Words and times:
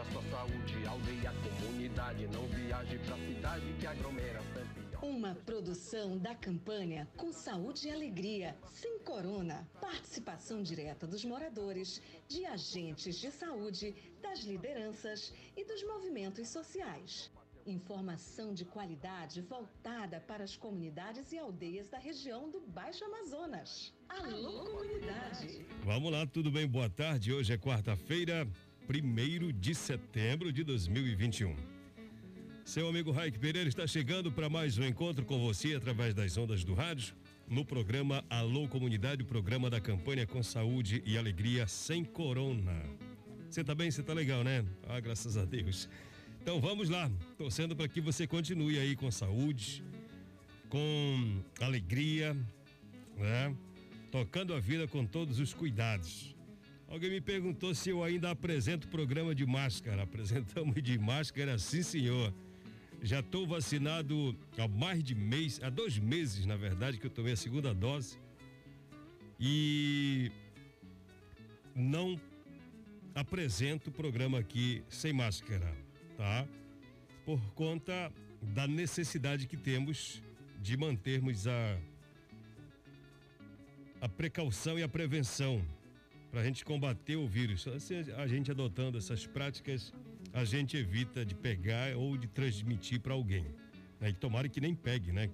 Pra 0.00 0.12
sua 0.12 0.22
saúde, 0.30 0.86
aldeia, 0.86 1.30
comunidade, 1.60 2.26
não 2.28 2.46
viaje 2.46 2.98
pra 3.00 3.18
cidade 3.18 3.66
que 3.78 3.86
aglomera 3.86 4.40
sempre. 4.54 5.06
Uma 5.06 5.34
produção 5.34 6.16
da 6.16 6.34
campanha 6.34 7.06
Com 7.18 7.30
Saúde 7.30 7.88
e 7.88 7.90
Alegria, 7.90 8.56
sem 8.72 8.98
corona. 9.00 9.68
Participação 9.78 10.62
direta 10.62 11.06
dos 11.06 11.22
moradores, 11.22 12.00
de 12.26 12.46
agentes 12.46 13.20
de 13.20 13.30
saúde, 13.30 13.94
das 14.22 14.40
lideranças 14.40 15.34
e 15.54 15.66
dos 15.66 15.82
movimentos 15.82 16.48
sociais. 16.48 17.30
Informação 17.66 18.54
de 18.54 18.64
qualidade 18.64 19.42
voltada 19.42 20.18
para 20.18 20.44
as 20.44 20.56
comunidades 20.56 21.30
e 21.30 21.38
aldeias 21.38 21.90
da 21.90 21.98
região 21.98 22.50
do 22.50 22.58
Baixo 22.60 23.04
Amazonas. 23.04 23.92
Alô, 24.08 24.64
comunidade! 24.64 25.66
Vamos 25.84 26.10
lá, 26.10 26.26
tudo 26.26 26.50
bem? 26.50 26.66
Boa 26.66 26.88
tarde. 26.88 27.34
Hoje 27.34 27.52
é 27.52 27.58
quarta-feira, 27.58 28.48
1 28.92 29.52
de 29.52 29.72
setembro 29.72 30.52
de 30.52 30.64
2021. 30.64 31.54
Seu 32.64 32.88
amigo 32.88 33.12
Raik 33.12 33.38
Pereira 33.38 33.68
está 33.68 33.86
chegando 33.86 34.32
para 34.32 34.50
mais 34.50 34.78
um 34.78 34.84
encontro 34.84 35.24
com 35.24 35.38
você 35.38 35.74
através 35.76 36.12
das 36.12 36.36
ondas 36.36 36.64
do 36.64 36.74
rádio, 36.74 37.14
no 37.48 37.64
programa 37.64 38.24
Alô 38.28 38.66
Comunidade, 38.66 39.22
o 39.22 39.26
programa 39.26 39.70
da 39.70 39.80
campanha 39.80 40.26
com 40.26 40.42
saúde 40.42 41.04
e 41.06 41.16
alegria 41.16 41.68
sem 41.68 42.02
corona. 42.02 42.82
Você 43.48 43.62
tá 43.62 43.76
bem? 43.76 43.92
Você 43.92 44.02
tá 44.02 44.12
legal, 44.12 44.42
né? 44.42 44.64
Ah, 44.88 44.98
graças 44.98 45.36
a 45.36 45.44
Deus. 45.44 45.88
Então 46.42 46.60
vamos 46.60 46.88
lá, 46.88 47.08
torcendo 47.38 47.76
para 47.76 47.86
que 47.86 48.00
você 48.00 48.26
continue 48.26 48.76
aí 48.76 48.96
com 48.96 49.08
saúde, 49.08 49.84
com 50.68 51.40
alegria, 51.60 52.36
né? 53.16 53.54
Tocando 54.10 54.52
a 54.52 54.58
vida 54.58 54.88
com 54.88 55.06
todos 55.06 55.38
os 55.38 55.54
cuidados. 55.54 56.39
Alguém 56.90 57.08
me 57.08 57.20
perguntou 57.20 57.72
se 57.72 57.90
eu 57.90 58.02
ainda 58.02 58.32
apresento 58.32 58.88
o 58.88 58.90
programa 58.90 59.32
de 59.32 59.46
máscara. 59.46 60.02
Apresentamos 60.02 60.82
de 60.82 60.98
máscara, 60.98 61.56
sim, 61.56 61.84
senhor. 61.84 62.34
Já 63.00 63.20
estou 63.20 63.46
vacinado 63.46 64.36
há 64.58 64.66
mais 64.66 65.02
de 65.04 65.14
mês, 65.14 65.60
há 65.62 65.70
dois 65.70 65.96
meses, 65.96 66.44
na 66.44 66.56
verdade, 66.56 66.98
que 66.98 67.06
eu 67.06 67.10
tomei 67.10 67.34
a 67.34 67.36
segunda 67.36 67.72
dose. 67.72 68.18
E 69.38 70.32
não 71.76 72.20
apresento 73.14 73.90
o 73.90 73.92
programa 73.92 74.40
aqui 74.40 74.82
sem 74.88 75.12
máscara, 75.12 75.72
tá? 76.16 76.44
Por 77.24 77.40
conta 77.54 78.12
da 78.42 78.66
necessidade 78.66 79.46
que 79.46 79.56
temos 79.56 80.20
de 80.60 80.76
mantermos 80.76 81.46
a, 81.46 81.78
a 84.00 84.08
precaução 84.08 84.76
e 84.76 84.82
a 84.82 84.88
prevenção 84.88 85.64
para 86.30 86.40
a 86.40 86.44
gente 86.44 86.64
combater 86.64 87.16
o 87.16 87.26
vírus. 87.26 87.66
A 88.16 88.26
gente 88.26 88.50
adotando 88.50 88.96
essas 88.98 89.26
práticas 89.26 89.92
a 90.32 90.44
gente 90.44 90.76
evita 90.76 91.24
de 91.24 91.34
pegar 91.34 91.96
ou 91.96 92.16
de 92.16 92.28
transmitir 92.28 93.00
para 93.00 93.14
alguém. 93.14 93.44
Né? 94.00 94.10
E 94.10 94.12
tomara 94.12 94.48
que 94.48 94.60
nem 94.60 94.74
pegue, 94.74 95.12
né? 95.12 95.28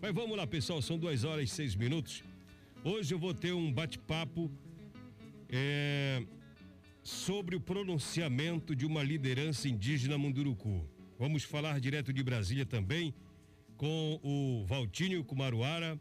Mas 0.00 0.12
vamos 0.12 0.36
lá, 0.36 0.46
pessoal, 0.46 0.82
são 0.82 0.98
duas 0.98 1.22
horas 1.24 1.44
e 1.44 1.54
seis 1.54 1.76
minutos. 1.76 2.24
Hoje 2.82 3.14
eu 3.14 3.18
vou 3.18 3.32
ter 3.32 3.52
um 3.52 3.72
bate-papo 3.72 4.50
é, 5.48 6.24
sobre 7.02 7.54
o 7.54 7.60
pronunciamento 7.60 8.74
de 8.74 8.84
uma 8.84 9.02
liderança 9.02 9.68
indígena 9.68 10.18
Munduruku. 10.18 10.84
Vamos 11.18 11.44
falar 11.44 11.78
direto 11.78 12.12
de 12.12 12.22
Brasília 12.22 12.66
também 12.66 13.14
com 13.76 14.18
o 14.24 14.64
Valtinho 14.66 15.22
Kumaruara. 15.22 15.96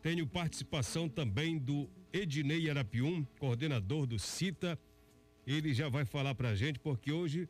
Tenho 0.00 0.26
participação 0.26 1.08
também 1.10 1.58
do 1.58 1.90
Ednei 2.12 2.68
Arapium, 2.68 3.24
coordenador 3.38 4.06
do 4.06 4.18
CITA. 4.18 4.78
Ele 5.46 5.72
já 5.72 5.88
vai 5.88 6.04
falar 6.04 6.34
pra 6.34 6.54
gente, 6.54 6.78
porque 6.78 7.10
hoje 7.10 7.48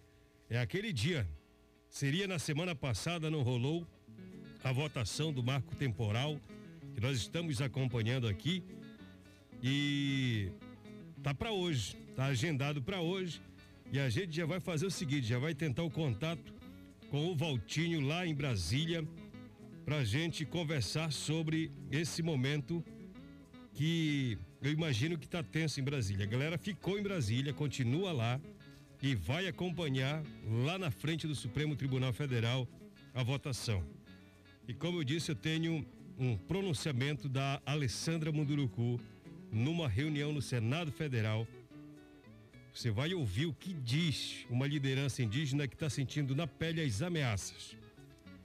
é 0.49 0.59
aquele 0.59 0.93
dia. 0.93 1.29
Seria 1.89 2.27
na 2.27 2.39
semana 2.39 2.75
passada, 2.75 3.31
não 3.31 3.43
rolou 3.43 3.87
a 4.65 4.73
votação 4.73 5.33
do 5.33 5.43
marco 5.43 5.75
temporal 5.75 6.41
que 6.95 7.01
nós 7.01 7.19
estamos 7.19 7.61
acompanhando 7.61 8.29
aqui 8.29 8.63
e 9.63 10.51
tá 11.23 11.35
para 11.35 11.53
hoje, 11.53 11.97
tá 12.15 12.27
agendado 12.27 12.83
para 12.83 13.01
hoje 13.01 13.41
e 13.93 13.99
a 13.99 14.09
gente 14.09 14.35
já 14.35 14.47
vai 14.47 14.61
fazer 14.61 14.87
o 14.87 14.91
seguinte, 14.91 15.27
já 15.27 15.39
vai 15.39 15.55
tentar 15.55 15.83
o 15.83 15.91
contato 15.91 16.55
com 17.11 17.27
o 17.27 17.37
Valtinho 17.37 18.01
lá 18.01 18.27
em 18.27 18.35
Brasília 18.35 19.07
para 19.85 20.05
gente 20.05 20.45
conversar 20.47 21.13
sobre 21.13 21.71
esse 21.91 22.23
momento 22.23 22.85
que 23.75 24.39
eu 24.63 24.71
imagino 24.71 25.19
que 25.19 25.29
tá 25.29 25.43
tenso 25.43 25.81
em 25.81 25.83
Brasília. 25.83 26.25
A 26.25 26.29
galera 26.29 26.57
ficou 26.57 26.97
em 26.97 27.03
Brasília, 27.03 27.53
continua 27.53 28.13
lá 28.13 28.41
e 29.03 29.15
vai 29.15 29.49
acompanhar 29.49 30.23
lá 30.65 30.79
na 30.79 30.91
frente 30.91 31.27
do 31.27 31.35
Supremo 31.35 31.75
Tribunal 31.75 32.13
Federal 32.13 32.69
a 33.13 33.25
votação. 33.25 33.85
E 34.69 34.73
como 34.73 34.99
eu 34.99 35.05
disse, 35.05 35.33
eu 35.33 35.35
tenho 35.35 35.85
um 36.17 36.37
pronunciamento 36.37 37.29
da 37.29 37.61
Alessandra 37.67 38.31
Munduruku 38.31 39.01
numa 39.51 39.89
reunião 39.89 40.33
no 40.33 40.41
Senado 40.41 40.93
Federal. 40.93 41.47
Você 42.73 42.91
vai 42.91 43.13
ouvir 43.13 43.47
o 43.47 43.53
que 43.53 43.75
diz 43.75 44.47
uma 44.49 44.69
liderança 44.69 45.25
indígena 45.25 45.67
que 45.67 45.75
está 45.75 45.91
sentindo 45.91 46.37
na 46.37 46.47
pele 46.47 46.81
as 46.81 47.03
ameaças. 47.03 47.77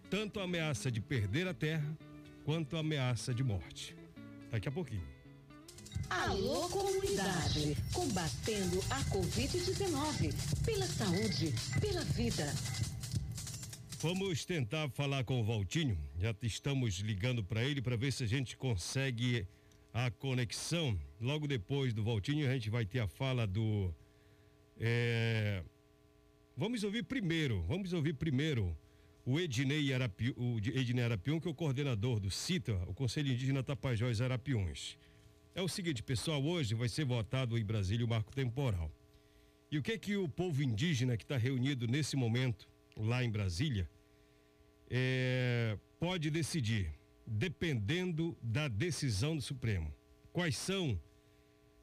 Tanto 0.10 0.40
a 0.40 0.44
ameaça 0.44 0.90
de 0.90 1.00
perder 1.00 1.48
a 1.48 1.54
terra, 1.54 1.96
quanto 2.44 2.76
a 2.76 2.80
ameaça 2.80 3.34
de 3.34 3.44
morte. 3.44 3.96
Daqui 4.50 4.68
a 4.68 4.72
pouquinho. 4.72 5.18
Alô 6.10 6.70
comunidade, 6.70 7.76
combatendo 7.94 8.80
a 8.90 9.02
Covid-19, 9.06 10.34
pela 10.66 10.86
saúde, 10.86 11.54
pela 11.80 12.04
vida. 12.04 12.46
Vamos 14.00 14.46
tentar 14.46 14.90
falar 14.90 15.24
com 15.24 15.42
o 15.42 15.44
Valtinho. 15.44 15.98
Já 16.20 16.34
estamos 16.44 17.00
ligando 17.00 17.44
para 17.44 17.64
ele 17.64 17.82
para 17.82 17.96
ver 17.96 18.12
se 18.12 18.24
a 18.24 18.28
gente 18.28 18.56
consegue 18.56 19.48
a 19.94 20.12
conexão. 20.12 21.00
Logo 21.20 21.48
depois 21.48 21.94
do 21.94 22.04
Valtinho, 22.04 22.48
a 22.48 22.54
gente 22.54 22.70
vai 22.70 22.86
ter 22.86 23.00
a 23.00 23.08
fala 23.08 23.48
do. 23.48 23.94
É... 24.80 25.64
Vamos 26.56 26.84
ouvir 26.84 27.04
primeiro, 27.04 27.64
vamos 27.68 27.94
ouvir 27.94 28.14
primeiro 28.14 28.76
o 29.26 29.38
Ednei 29.40 29.94
Arapi, 29.94 30.34
o 30.38 30.58
Ednei 30.58 31.04
Arapiun, 31.04 31.38
que 31.38 31.50
é 31.50 31.52
o 31.52 31.54
coordenador 31.54 32.18
do 32.18 32.32
CITA, 32.32 32.82
o 32.88 32.94
Conselho 32.94 33.30
Indígena 33.30 33.62
Tapajós 33.62 34.22
Arapiuns. 34.22 34.98
É 35.58 35.62
o 35.64 35.68
seguinte, 35.68 36.04
pessoal, 36.04 36.46
hoje 36.46 36.76
vai 36.76 36.88
ser 36.88 37.04
votado 37.04 37.58
em 37.58 37.66
Brasília 37.66 38.06
o 38.06 38.08
marco 38.08 38.32
temporal. 38.32 38.92
E 39.72 39.80
o 39.80 39.82
que 39.82 39.94
é 39.94 39.98
que 39.98 40.16
o 40.16 40.30
povo 40.30 40.62
indígena 40.62 41.18
que 41.18 41.24
está 41.24 41.36
reunido 41.36 41.88
nesse 41.88 42.16
momento 42.16 42.70
lá 42.96 43.24
em 43.24 43.32
Brasília 43.32 43.90
é, 44.88 45.76
pode 46.00 46.30
decidir, 46.30 46.94
dependendo 47.26 48.38
da 48.40 48.68
decisão 48.68 49.36
do 49.36 49.42
Supremo? 49.42 49.92
Quais 50.32 50.56
são 50.56 51.02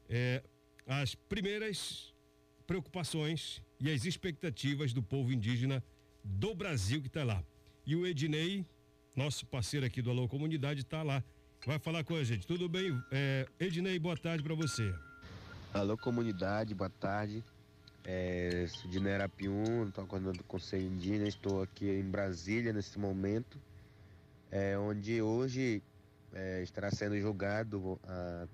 é, 0.07 0.41
as 0.87 1.13
primeiras 1.13 2.13
preocupações 2.65 3.61
e 3.77 3.91
as 3.91 4.05
expectativas 4.05 4.93
do 4.93 5.03
povo 5.03 5.33
indígena 5.33 5.83
do 6.23 6.55
Brasil 6.55 7.01
que 7.01 7.07
está 7.07 7.25
lá? 7.25 7.43
E 7.85 7.93
o 7.93 8.07
Ednei, 8.07 8.65
nosso 9.17 9.45
parceiro 9.45 9.85
aqui 9.85 10.01
do 10.01 10.09
Alô 10.09 10.29
Comunidade, 10.29 10.79
está 10.79 11.03
lá 11.03 11.21
vai 11.65 11.79
falar 11.79 12.03
com 12.03 12.15
a 12.15 12.23
gente. 12.23 12.45
Tudo 12.45 12.69
bem? 12.69 13.01
É, 13.11 13.47
Ednei, 13.59 13.97
boa 13.97 14.15
tarde 14.15 14.43
para 14.43 14.53
você. 14.53 14.93
Alô, 15.73 15.97
comunidade, 15.97 16.75
boa 16.75 16.89
tarde. 16.89 17.43
É, 18.03 18.67
sou 18.69 18.89
de 18.89 18.99
Nerapium, 18.99 19.87
estou 19.87 20.03
acordando 20.03 20.37
do 20.37 20.43
Conselho 20.43 20.85
Indígena, 20.85 21.27
estou 21.27 21.63
aqui 21.63 21.89
em 21.89 22.03
Brasília 22.03 22.71
nesse 22.71 22.99
momento, 22.99 23.59
é, 24.51 24.77
onde 24.77 25.21
hoje 25.23 25.81
é, 26.33 26.61
estará 26.61 26.91
sendo 26.91 27.19
julgado 27.19 27.99
a, 28.07 28.47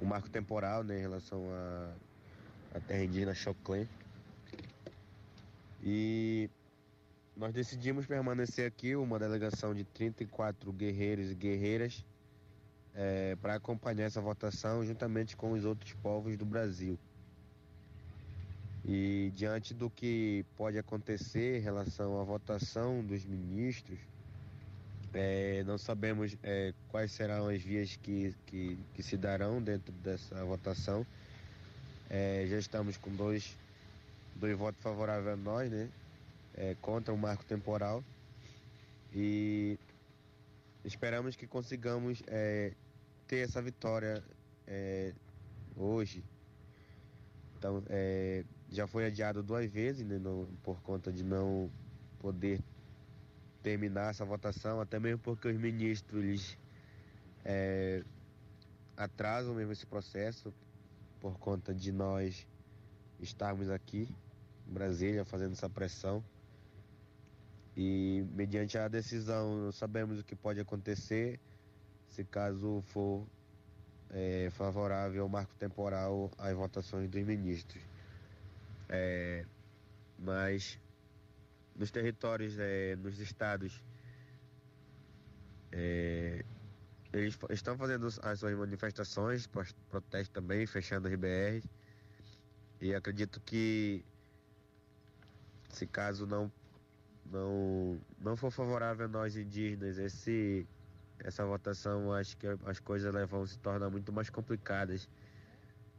o 0.00 0.06
marco 0.06 0.30
temporal 0.30 0.84
né, 0.84 0.96
em 0.96 1.00
relação 1.00 1.42
à 2.72 2.80
terra 2.80 3.02
indígena 3.02 3.34
Choclen. 3.34 3.88
E 5.82 6.48
nós 7.36 7.52
decidimos 7.52 8.06
permanecer 8.06 8.66
aqui, 8.66 8.96
uma 8.96 9.18
delegação 9.18 9.74
de 9.74 9.84
34 9.84 10.72
guerreiros 10.72 11.30
e 11.30 11.34
guerreiras, 11.34 12.02
é, 12.94 13.36
para 13.36 13.54
acompanhar 13.54 14.06
essa 14.06 14.22
votação 14.22 14.82
juntamente 14.82 15.36
com 15.36 15.52
os 15.52 15.64
outros 15.64 15.92
povos 15.94 16.34
do 16.36 16.46
Brasil. 16.46 16.98
E 18.86 19.30
diante 19.34 19.74
do 19.74 19.90
que 19.90 20.46
pode 20.56 20.78
acontecer 20.78 21.58
em 21.58 21.60
relação 21.60 22.18
à 22.18 22.24
votação 22.24 23.04
dos 23.04 23.24
ministros, 23.26 23.98
é, 25.12 25.62
não 25.64 25.76
sabemos 25.76 26.36
é, 26.42 26.72
quais 26.88 27.12
serão 27.12 27.48
as 27.48 27.60
vias 27.60 27.96
que, 27.96 28.34
que, 28.46 28.78
que, 28.94 29.02
se 29.02 29.16
darão 29.16 29.60
dentro 29.60 29.92
dessa 29.92 30.42
votação. 30.44 31.06
É, 32.08 32.46
já 32.48 32.58
estamos 32.58 32.96
com 32.96 33.10
dois, 33.14 33.56
dois 34.36 34.56
votos 34.56 34.80
favoráveis 34.82 35.34
a 35.34 35.36
nós, 35.36 35.70
né? 35.70 35.88
É, 36.56 36.74
contra 36.80 37.12
o 37.12 37.18
marco 37.18 37.44
temporal. 37.44 38.02
E 39.12 39.78
esperamos 40.84 41.36
que 41.36 41.46
consigamos 41.46 42.22
é, 42.26 42.72
ter 43.26 43.38
essa 43.38 43.60
vitória 43.60 44.22
é, 44.66 45.12
hoje. 45.76 46.24
Então, 47.58 47.82
já 48.70 48.86
foi 48.86 49.06
adiado 49.06 49.42
duas 49.42 49.70
vezes, 49.70 50.06
né, 50.06 50.20
por 50.62 50.80
conta 50.82 51.12
de 51.12 51.24
não 51.24 51.70
poder 52.18 52.60
terminar 53.62 54.10
essa 54.10 54.24
votação, 54.24 54.80
até 54.80 54.98
mesmo 54.98 55.18
porque 55.18 55.48
os 55.48 55.56
ministros 55.56 56.22
eles, 56.22 56.58
é, 57.44 58.04
atrasam 58.96 59.54
mesmo 59.54 59.72
esse 59.72 59.86
processo 59.86 60.54
por 61.20 61.38
conta 61.38 61.74
de 61.74 61.90
nós 61.90 62.46
estarmos 63.20 63.68
aqui 63.70 64.08
em 64.68 64.72
Brasília 64.72 65.24
fazendo 65.24 65.52
essa 65.52 65.68
pressão. 65.68 66.22
E 67.76 68.24
mediante 68.32 68.78
a 68.78 68.88
decisão, 68.88 69.70
sabemos 69.70 70.18
o 70.18 70.24
que 70.24 70.34
pode 70.34 70.58
acontecer 70.58 71.38
se 72.08 72.24
caso 72.24 72.80
for 72.86 73.26
é, 74.10 74.48
favorável 74.50 75.22
ao 75.22 75.28
marco 75.28 75.54
temporal 75.56 76.30
às 76.38 76.54
votações 76.54 77.10
dos 77.10 77.22
ministros. 77.22 77.82
É, 78.88 79.44
mas 80.18 80.78
nos 81.74 81.90
territórios, 81.90 82.56
é, 82.58 82.96
nos 82.96 83.18
estados, 83.20 83.84
é, 85.70 86.42
eles 87.12 87.38
estão 87.50 87.76
fazendo 87.76 88.06
as 88.22 88.38
suas 88.38 88.54
manifestações, 88.56 89.46
protestos 89.90 90.30
também, 90.30 90.66
fechando 90.66 91.08
as 91.08 91.14
BRs. 91.14 91.68
E 92.80 92.94
acredito 92.94 93.40
que 93.40 94.04
se 95.70 95.86
caso 95.86 96.26
não 96.26 96.50
não 97.30 98.00
não 98.18 98.36
for 98.36 98.50
favorável 98.50 99.06
a 99.06 99.08
nós 99.08 99.36
indígenas 99.36 99.98
esse 99.98 100.66
essa 101.18 101.44
votação 101.44 102.12
acho 102.12 102.36
que 102.36 102.46
as 102.64 102.78
coisas 102.78 103.12
vão 103.28 103.46
se 103.46 103.58
tornar 103.58 103.90
muito 103.90 104.12
mais 104.12 104.30
complicadas 104.30 105.08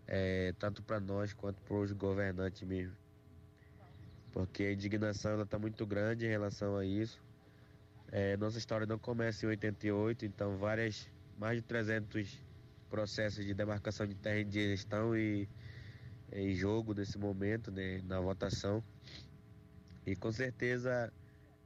é, 0.08 0.54
tanto 0.60 0.82
para 0.84 1.00
nós 1.00 1.34
quanto 1.34 1.62
para 1.62 1.76
os 1.76 1.92
governantes 1.92 2.62
mesmo 2.64 2.96
porque 4.38 4.66
a 4.66 4.72
indignação 4.72 5.42
está 5.42 5.58
muito 5.58 5.84
grande 5.84 6.28
em 6.28 6.30
relação 6.30 6.78
a 6.78 6.86
isso. 6.86 7.20
É, 8.12 8.38
nossa 8.38 8.60
história 8.60 8.86
não 8.86 9.00
começa 9.00 9.46
em 9.46 9.50
88, 9.50 10.26
então 10.26 10.58
várias, 10.58 11.10
mais 11.40 11.58
de 11.58 11.64
300 11.64 12.40
processos 12.88 13.44
de 13.44 13.56
demarcação 13.56 14.06
de 14.06 14.14
terra 14.14 14.40
indígena 14.40 14.76
estão 14.76 15.16
em, 15.18 15.50
em 16.32 16.54
jogo 16.54 16.94
nesse 16.94 17.18
momento, 17.18 17.72
né, 17.72 18.00
na 18.06 18.20
votação. 18.20 18.84
E 20.08 20.16
com 20.16 20.32
certeza 20.32 21.12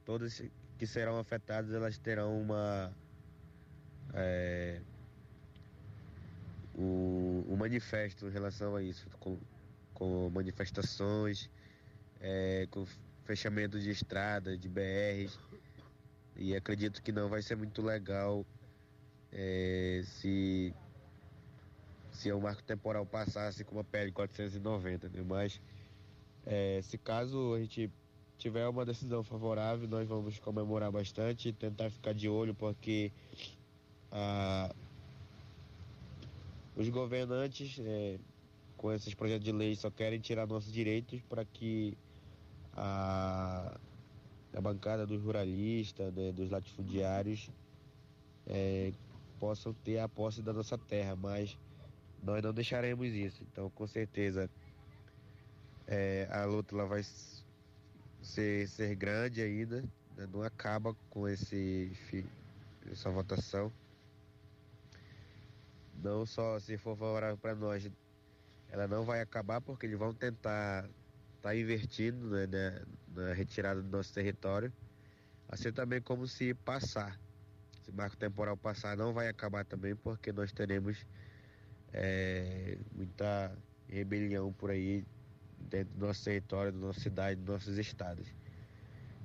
todas 0.04 0.42
que 0.76 0.84
serão 0.84 1.16
afetadas 1.16 1.72
elas 1.72 1.96
terão 1.96 2.40
uma 2.42 2.92
é, 4.12 4.80
o, 6.74 7.56
manifesto 7.56 8.26
em 8.26 8.30
relação 8.30 8.74
a 8.74 8.82
isso, 8.82 9.08
com, 9.20 9.38
com 9.94 10.28
manifestações, 10.30 11.48
é, 12.20 12.66
com 12.68 12.84
fechamento 13.24 13.78
de 13.78 13.90
estrada, 13.90 14.58
de 14.58 14.68
BRs. 14.68 15.38
E 16.34 16.56
acredito 16.56 17.00
que 17.00 17.12
não 17.12 17.28
vai 17.28 17.42
ser 17.42 17.54
muito 17.54 17.80
legal 17.80 18.44
é, 19.30 20.02
se, 20.04 20.74
se 22.10 22.32
o 22.32 22.40
marco 22.40 22.64
temporal 22.64 23.06
passasse 23.06 23.62
com 23.62 23.76
uma 23.76 23.84
PL 23.84 24.10
490, 24.10 25.08
né? 25.10 25.22
mas 25.24 25.60
é, 26.44 26.80
se 26.82 26.98
caso 26.98 27.54
a 27.54 27.60
gente 27.60 27.88
tiver 28.42 28.66
uma 28.68 28.84
decisão 28.84 29.22
favorável, 29.22 29.88
nós 29.88 30.08
vamos 30.08 30.36
comemorar 30.40 30.90
bastante 30.90 31.50
e 31.50 31.52
tentar 31.52 31.90
ficar 31.90 32.12
de 32.12 32.28
olho, 32.28 32.52
porque 32.54 33.12
a, 34.10 34.74
os 36.74 36.88
governantes 36.88 37.78
é, 37.78 38.18
com 38.76 38.92
esses 38.92 39.14
projetos 39.14 39.44
de 39.44 39.52
lei 39.52 39.76
só 39.76 39.90
querem 39.90 40.18
tirar 40.18 40.44
nossos 40.48 40.72
direitos 40.72 41.20
para 41.28 41.44
que 41.44 41.96
a, 42.74 43.78
a 44.52 44.60
bancada 44.60 45.06
dos 45.06 45.22
ruralistas, 45.22 46.12
né, 46.12 46.32
dos 46.32 46.50
latifundiários, 46.50 47.48
é, 48.48 48.92
possam 49.38 49.72
ter 49.84 50.00
a 50.00 50.08
posse 50.08 50.42
da 50.42 50.52
nossa 50.52 50.76
terra, 50.76 51.14
mas 51.14 51.56
nós 52.20 52.42
não 52.42 52.52
deixaremos 52.52 53.06
isso. 53.06 53.40
Então, 53.52 53.70
com 53.70 53.86
certeza, 53.86 54.50
é, 55.86 56.26
a 56.28 56.44
luta 56.44 56.74
lá 56.74 56.84
vai 56.84 57.04
ser, 58.22 58.68
ser 58.68 58.94
grande 58.94 59.42
ainda, 59.42 59.82
né, 60.16 60.26
não 60.32 60.42
acaba 60.42 60.94
com 61.10 61.28
esse, 61.28 61.92
essa 62.90 63.10
votação. 63.10 63.72
Não 66.02 66.24
só 66.24 66.58
se 66.58 66.78
for 66.78 66.96
favorável 66.96 67.36
para 67.36 67.54
nós, 67.54 67.90
ela 68.68 68.88
não 68.88 69.04
vai 69.04 69.20
acabar 69.20 69.60
porque 69.60 69.86
eles 69.86 69.98
vão 69.98 70.14
tentar 70.14 70.88
está 71.42 71.56
invertindo 71.56 72.30
né, 72.30 72.46
né, 72.46 72.82
na 73.08 73.32
retirada 73.34 73.82
do 73.82 73.88
nosso 73.88 74.14
território, 74.14 74.72
assim 75.48 75.72
também 75.72 76.00
como 76.00 76.26
se 76.28 76.54
passar. 76.54 77.18
Se 77.84 77.90
marco 77.90 78.16
temporal 78.16 78.56
passar, 78.56 78.96
não 78.96 79.12
vai 79.12 79.26
acabar 79.26 79.64
também, 79.64 79.96
porque 79.96 80.32
nós 80.32 80.52
teremos 80.52 81.04
é, 81.92 82.78
muita 82.94 83.52
rebelião 83.88 84.52
por 84.52 84.70
aí 84.70 85.04
dentro 85.68 85.94
do 85.94 86.06
nosso 86.06 86.24
território, 86.24 86.72
da 86.72 86.78
nossa 86.78 87.00
cidade, 87.00 87.40
dos 87.40 87.46
nossos 87.46 87.78
estados. 87.78 88.26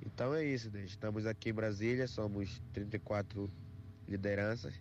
Então 0.06 0.34
é 0.34 0.44
isso, 0.46 0.70
né? 0.72 0.84
estamos 0.86 1.26
aqui 1.26 1.50
em 1.50 1.54
Brasília, 1.54 2.08
somos 2.08 2.62
34 2.74 3.50
lideranças. 4.08 4.74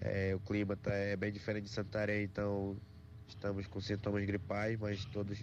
É, 0.00 0.34
o 0.34 0.40
clima 0.40 0.76
tá, 0.76 0.92
é 0.92 1.16
bem 1.16 1.32
diferente 1.32 1.64
de 1.64 1.70
Santarém, 1.70 2.24
então 2.24 2.76
estamos 3.28 3.66
com 3.66 3.80
sintomas 3.80 4.24
gripais, 4.24 4.78
mas 4.78 5.04
todos 5.06 5.42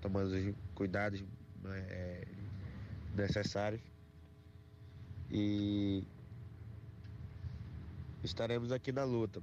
tomando 0.00 0.34
os 0.34 0.54
cuidados 0.74 1.22
né, 1.62 1.78
é, 1.88 2.24
necessários. 3.14 3.80
E 5.30 6.04
estaremos 8.22 8.72
aqui 8.72 8.92
na 8.92 9.04
luta. 9.04 9.42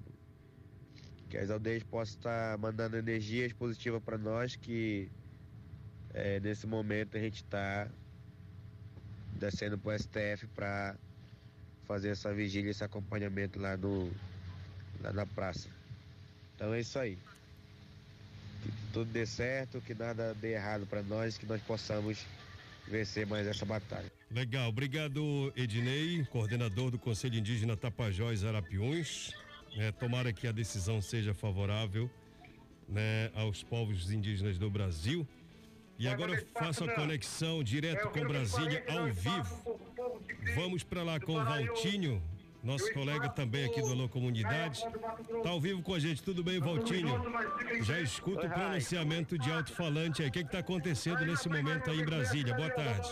Que 1.32 1.38
as 1.38 1.50
aldeias 1.50 1.82
possam 1.84 2.18
estar 2.18 2.58
mandando 2.58 2.98
energias 2.98 3.52
positivas 3.54 4.04
para 4.04 4.18
nós, 4.18 4.56
que 4.56 5.10
é, 6.14 6.40
nesse 6.40 6.68
momento 6.68 7.18
a 7.18 7.20
gente 7.20 7.38
está 7.38 7.88
descendo 9.40 9.78
para 9.78 9.96
o 9.96 10.00
STF 10.00 10.46
para 10.54 10.96
fazer 11.88 12.10
essa 12.10 12.34
vigília, 12.34 12.70
esse 12.70 12.84
acompanhamento 12.84 13.60
lá, 13.60 13.76
no, 13.76 14.12
lá 15.02 15.12
na 15.12 15.26
praça. 15.26 15.70
Então 16.56 16.74
é 16.74 16.82
isso 16.82 17.00
aí 17.00 17.18
que 18.62 18.72
tudo 18.94 19.12
dê 19.12 19.26
certo, 19.26 19.82
que 19.82 19.94
nada 19.94 20.34
dê 20.36 20.54
errado 20.54 20.86
para 20.86 21.02
nós, 21.02 21.38
que 21.38 21.46
nós 21.46 21.62
possamos 21.62 22.26
vencer 22.88 23.26
mais 23.26 23.48
essa 23.48 23.66
batalha. 23.66 24.12
Legal, 24.30 24.70
obrigado 24.70 25.52
Ednei, 25.56 26.24
coordenador 26.26 26.92
do 26.92 27.00
Conselho 27.00 27.38
Indígena 27.38 27.76
Tapajós 27.76 28.44
Arapiuns. 28.44 29.32
É, 29.78 29.92
tomara 29.92 30.34
que 30.34 30.48
a 30.48 30.52
decisão 30.52 31.02
seja 31.02 31.34
favorável 31.34 32.10
né, 32.88 33.32
aos 33.34 33.64
povos 33.64 34.12
indígenas 34.12 34.58
do 34.58 34.70
Brasil. 34.70 35.28
E 35.98 36.08
agora 36.08 36.34
eu 36.34 36.46
faço 36.54 36.84
a 36.84 36.94
conexão 36.94 37.64
direto 37.64 38.10
com 38.10 38.22
Brasília 38.22 38.84
ao 38.90 39.06
vivo. 39.08 39.80
Vamos 40.56 40.84
para 40.84 41.04
lá 41.04 41.20
com 41.20 41.34
o 41.34 41.46
Valtinho, 41.46 42.22
nosso 42.64 42.92
colega 42.94 43.30
também 43.30 43.66
aqui 43.66 43.82
do 43.82 43.88
Alô 43.88 44.08
Comunidade. 44.08 44.84
Está 45.36 45.50
ao 45.50 45.60
vivo 45.60 45.82
com 45.82 45.94
a 45.94 46.00
gente. 46.00 46.22
Tudo 46.22 46.44
bem, 46.44 46.60
Valtinho? 46.60 47.10
Já 47.82 48.00
escuta 48.00 48.48
o 48.48 48.50
pronunciamento 48.50 49.38
de 49.38 49.52
alto-falante 49.52 50.22
aí. 50.22 50.30
O 50.30 50.32
que 50.32 50.40
está 50.40 50.60
acontecendo 50.60 51.26
nesse 51.26 51.50
momento 51.50 51.90
aí 51.90 52.00
em 52.00 52.06
Brasília? 52.06 52.54
Boa 52.54 52.70
tarde. 52.70 53.10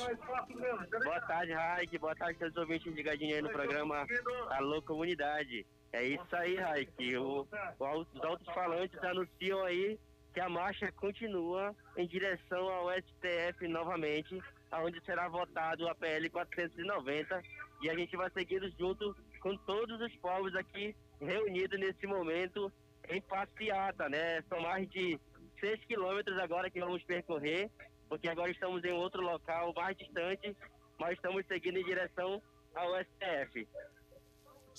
Boa 1.04 1.22
tarde, 1.22 1.54
Raik. 1.54 1.98
Boa 1.98 2.16
tarde, 2.16 2.38
seus 2.38 2.56
ouvintes 2.56 2.94
ligadinhos 2.94 3.36
aí 3.36 3.42
no 3.42 3.50
programa 3.50 4.06
Alô 4.52 4.82
Comunidade. 4.82 5.66
É 5.92 6.04
isso 6.04 6.36
aí, 6.36 6.56
Raik. 6.56 7.18
O, 7.18 7.48
os 7.80 8.24
alto-falantes 8.24 9.04
anunciam 9.04 9.64
aí 9.66 9.98
que 10.34 10.40
a 10.40 10.48
marcha 10.48 10.92
continua 10.92 11.76
em 11.98 12.08
direção 12.08 12.70
ao 12.70 12.92
STF 12.92 13.68
novamente, 13.68 14.40
onde 14.72 15.04
será 15.04 15.28
votado 15.28 15.88
a 15.88 15.96
PL 15.96 16.30
490 16.30 17.42
e 17.82 17.90
a 17.90 17.96
gente 17.96 18.16
vai 18.16 18.30
seguir 18.30 18.62
junto 18.78 19.16
com 19.40 19.56
todos 19.58 20.00
os 20.02 20.16
povos 20.18 20.56
aqui 20.56 20.96
reunidos 21.20 21.80
nesse 21.80 22.06
momento 22.08 22.72
em 23.10 23.22
passeata, 23.22 24.08
né? 24.10 24.42
São 24.44 24.62
mais 24.62 24.90
de 24.90 25.20
6 25.60 25.86
quilômetros 25.86 26.38
agora 26.38 26.70
que 26.70 26.80
vamos 26.80 27.04
percorrer, 27.04 27.70
porque 28.08 28.30
agora 28.30 28.52
estamos 28.52 28.84
em 28.84 28.92
outro 28.92 29.22
local 29.22 29.74
mais 29.76 29.98
distante, 29.98 30.56
mas 31.00 31.14
estamos 31.14 31.46
seguindo 31.48 31.78
em 31.78 31.86
direção 31.86 32.42
ao 32.76 32.96
STF. 33.04 33.68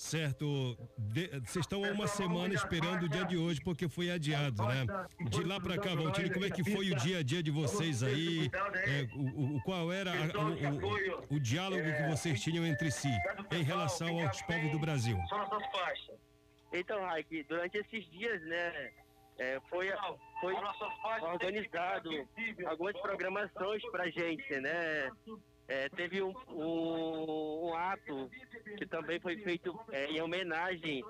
Certo. 0.01 0.75
Vocês 1.45 1.57
estão 1.57 1.85
há 1.85 1.89
uma 1.91 2.07
semana 2.07 2.55
esperando 2.55 3.03
o 3.03 3.07
dia 3.07 3.23
de 3.23 3.37
hoje 3.37 3.61
porque 3.61 3.87
foi 3.87 4.09
adiado, 4.09 4.65
né? 4.65 4.87
De 5.29 5.43
lá 5.43 5.59
para 5.59 5.77
cá, 5.77 5.93
Valtinho, 5.93 6.33
como 6.33 6.43
é 6.43 6.49
que 6.49 6.63
foi 6.63 6.89
o 6.89 6.95
dia 6.95 7.19
a 7.19 7.23
dia 7.23 7.43
de 7.43 7.51
vocês 7.51 8.01
aí? 8.01 8.49
É, 8.87 9.07
o, 9.15 9.57
o, 9.57 9.61
qual 9.61 9.93
era 9.93 10.11
a, 10.11 10.39
o, 10.39 11.33
o, 11.33 11.35
o, 11.35 11.39
diálogo 11.39 11.83
que 11.83 12.01
vocês 12.09 12.41
tinham 12.41 12.65
entre 12.65 12.89
si 12.89 13.11
em 13.51 13.61
relação 13.61 14.25
aos 14.25 14.41
povos 14.41 14.71
do 14.71 14.79
Brasil? 14.79 15.19
Então, 16.73 16.99
Raik, 17.01 17.43
durante 17.43 17.77
esses 17.77 18.09
dias, 18.09 18.41
né, 18.41 18.91
é, 19.37 19.59
foi, 19.69 19.87
foi 20.41 20.55
organizado 21.31 22.09
algumas 22.65 22.99
programações 22.99 23.83
pra 23.91 24.09
gente, 24.09 24.59
né? 24.61 25.11
É, 25.71 25.87
teve 25.87 26.21
um, 26.21 26.33
um, 26.49 27.69
um, 27.69 27.73
ato 27.75 28.29
que 28.77 28.85
também 28.85 29.21
foi 29.21 29.37
feito 29.37 29.79
é, 29.89 30.07
em 30.07 30.21
homenagem 30.21 31.01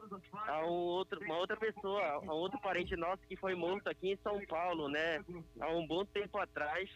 a 0.47 0.63
um 0.63 0.69
outro, 0.69 1.19
uma 1.19 1.35
outra 1.37 1.57
pessoa, 1.57 1.99
a 1.99 2.31
outro 2.31 2.61
parente 2.61 2.95
nosso 2.95 3.23
que 3.27 3.35
foi 3.35 3.55
morto 3.55 3.89
aqui 3.89 4.11
em 4.11 4.17
São 4.17 4.39
Paulo, 4.45 4.87
né? 4.87 5.25
Há 5.59 5.69
um 5.69 5.87
bom 5.87 6.05
tempo 6.05 6.37
atrás. 6.37 6.87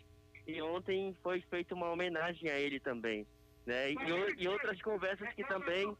E 0.45 0.61
ontem 0.61 1.17
foi 1.23 1.41
feita 1.41 1.73
uma 1.73 1.89
homenagem 1.91 2.51
a 2.51 2.59
ele 2.59 2.79
também. 2.79 3.25
Né? 3.65 3.93
E, 3.93 4.43
e 4.43 4.47
outras 4.47 4.79
conversas 4.83 5.33
que 5.33 5.43
também 5.43 5.91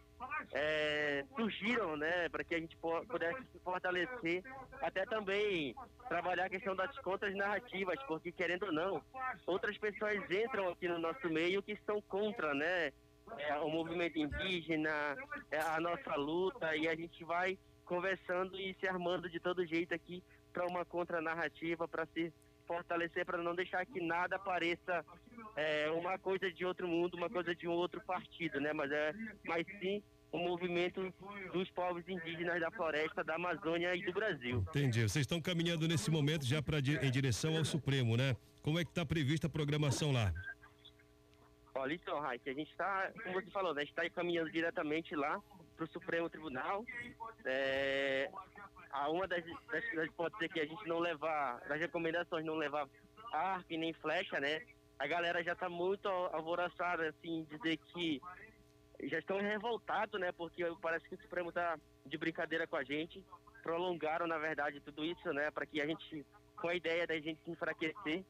é, 0.54 1.26
surgiram, 1.36 1.96
né, 1.98 2.30
para 2.30 2.44
que 2.44 2.56
a 2.56 2.60
gente 2.60 2.78
pudesse 2.78 3.42
se 3.52 3.60
fortalecer, 3.60 4.44
até 4.82 5.06
também 5.06 5.76
trabalhar 6.08 6.46
a 6.46 6.50
questão 6.50 6.76
das 6.76 6.98
contas 7.00 7.36
narrativas, 7.36 8.02
porque 8.08 8.32
querendo 8.32 8.68
ou 8.68 8.72
não, 8.72 9.02
outras 9.46 9.78
pessoas 9.78 10.20
entram 10.30 10.70
aqui 10.70 10.88
no 10.88 11.00
nosso 11.00 11.30
meio 11.30 11.64
que 11.64 11.72
estão 11.72 12.02
contra, 12.04 12.54
né, 12.54 12.92
é, 13.38 13.56
o 13.58 13.70
movimento 13.70 14.18
indígena, 14.18 15.16
é, 15.52 15.60
a 15.60 15.80
nossa 15.80 16.16
luta, 16.16 16.76
e 16.76 16.88
a 16.88 16.96
gente 16.96 17.24
vai 17.24 17.58
conversando 17.86 18.56
e 18.60 18.76
se 18.80 18.88
armando 18.88 19.30
de 19.30 19.40
todo 19.40 19.66
jeito 19.66 19.94
aqui 19.94 20.24
para 20.52 20.66
uma 20.66 20.86
contranarrativa, 20.86 21.88
para 21.88 22.06
se 22.08 22.34
fortalecer, 22.66 23.26
para 23.26 23.38
não 23.38 23.56
deixar 23.56 23.86
que 23.86 24.02
nada 24.02 24.40
pareça 24.40 25.06
é, 25.56 25.90
uma 25.92 26.18
coisa 26.18 26.52
de 26.52 26.66
outro 26.66 26.88
mundo, 26.88 27.16
uma 27.16 27.30
coisa 27.30 27.56
de 27.56 27.68
um 27.68 27.72
outro 27.72 28.02
partido, 28.02 28.60
né? 28.60 28.74
Mas 28.74 28.92
é, 28.92 29.14
mas 29.46 29.66
sim 29.80 30.04
o 30.36 30.40
movimento 30.40 31.14
dos 31.54 31.70
povos 31.72 32.04
indígenas 32.08 32.60
da 32.60 32.70
floresta, 32.70 33.24
da 33.24 33.36
Amazônia 33.36 33.96
e 33.96 34.04
do 34.04 34.12
Brasil. 34.12 34.58
Entendi. 34.70 35.02
Vocês 35.04 35.24
estão 35.24 35.42
caminhando 35.42 35.88
nesse 35.88 36.12
momento 36.12 36.46
já 36.46 36.62
para 36.62 36.80
em 36.80 37.12
direção 37.12 37.58
ao 37.58 37.64
Supremo, 37.64 38.18
né? 38.18 38.36
Como 38.62 38.78
é 38.78 38.84
que 38.84 38.92
está 38.92 39.06
prevista 39.06 39.48
a 39.48 39.50
programação 39.50 40.12
lá? 40.12 40.34
Olha, 41.74 41.94
então, 41.94 42.20
Raik, 42.20 42.50
a 42.50 42.54
gente 42.54 42.72
está, 42.72 43.12
como 43.24 43.42
você 43.42 43.52
falou, 43.52 43.74
né, 43.74 43.82
a 43.82 43.86
gente 43.86 43.94
está 43.98 44.10
caminhando 44.10 44.50
diretamente 44.50 45.16
lá 45.16 45.42
para 45.76 45.86
o 45.86 45.88
Supremo 45.90 46.30
Tribunal. 46.30 46.86
É, 47.44 48.30
a 48.92 49.10
uma 49.10 49.28
das, 49.28 49.44
das, 49.44 50.12
pode 50.16 50.38
ser 50.38 50.50
que 50.50 50.60
a 50.60 50.66
gente 50.66 50.88
não 50.88 51.00
levar, 51.00 51.60
das 51.68 51.80
recomendações 51.80 52.46
não 52.46 52.56
levar 52.56 52.88
arco 53.34 53.66
nem 53.70 53.94
flecha, 53.94 54.40
né? 54.40 54.62
A 54.98 55.06
galera 55.06 55.44
já 55.44 55.52
está 55.52 55.68
muito 55.68 56.08
alvoroçada, 56.08 57.10
assim, 57.10 57.46
dizer 57.52 57.78
que 57.78 58.22
já 59.04 59.20
estão 59.20 59.40
revoltados, 59.40 60.20
né? 60.20 60.32
Porque 60.32 60.64
parece 60.82 61.08
que 61.08 61.16
o 61.16 61.22
Supremo 61.22 61.50
está 61.50 61.78
de 62.06 62.18
brincadeira 62.18 62.68
com 62.68 62.76
a 62.76 62.84
gente. 62.84 63.24
Prolongaram, 63.62 64.28
na 64.28 64.38
verdade, 64.38 64.80
tudo 64.82 65.04
isso, 65.04 65.32
né? 65.34 65.52
Para 65.52 65.66
que 65.66 65.82
a 65.82 65.86
gente, 65.86 66.26
com 66.56 66.68
a 66.68 66.76
ideia 66.76 67.06
da 67.08 67.20
gente 67.20 67.42
se 67.44 67.52
enfraquecer. 67.52 68.24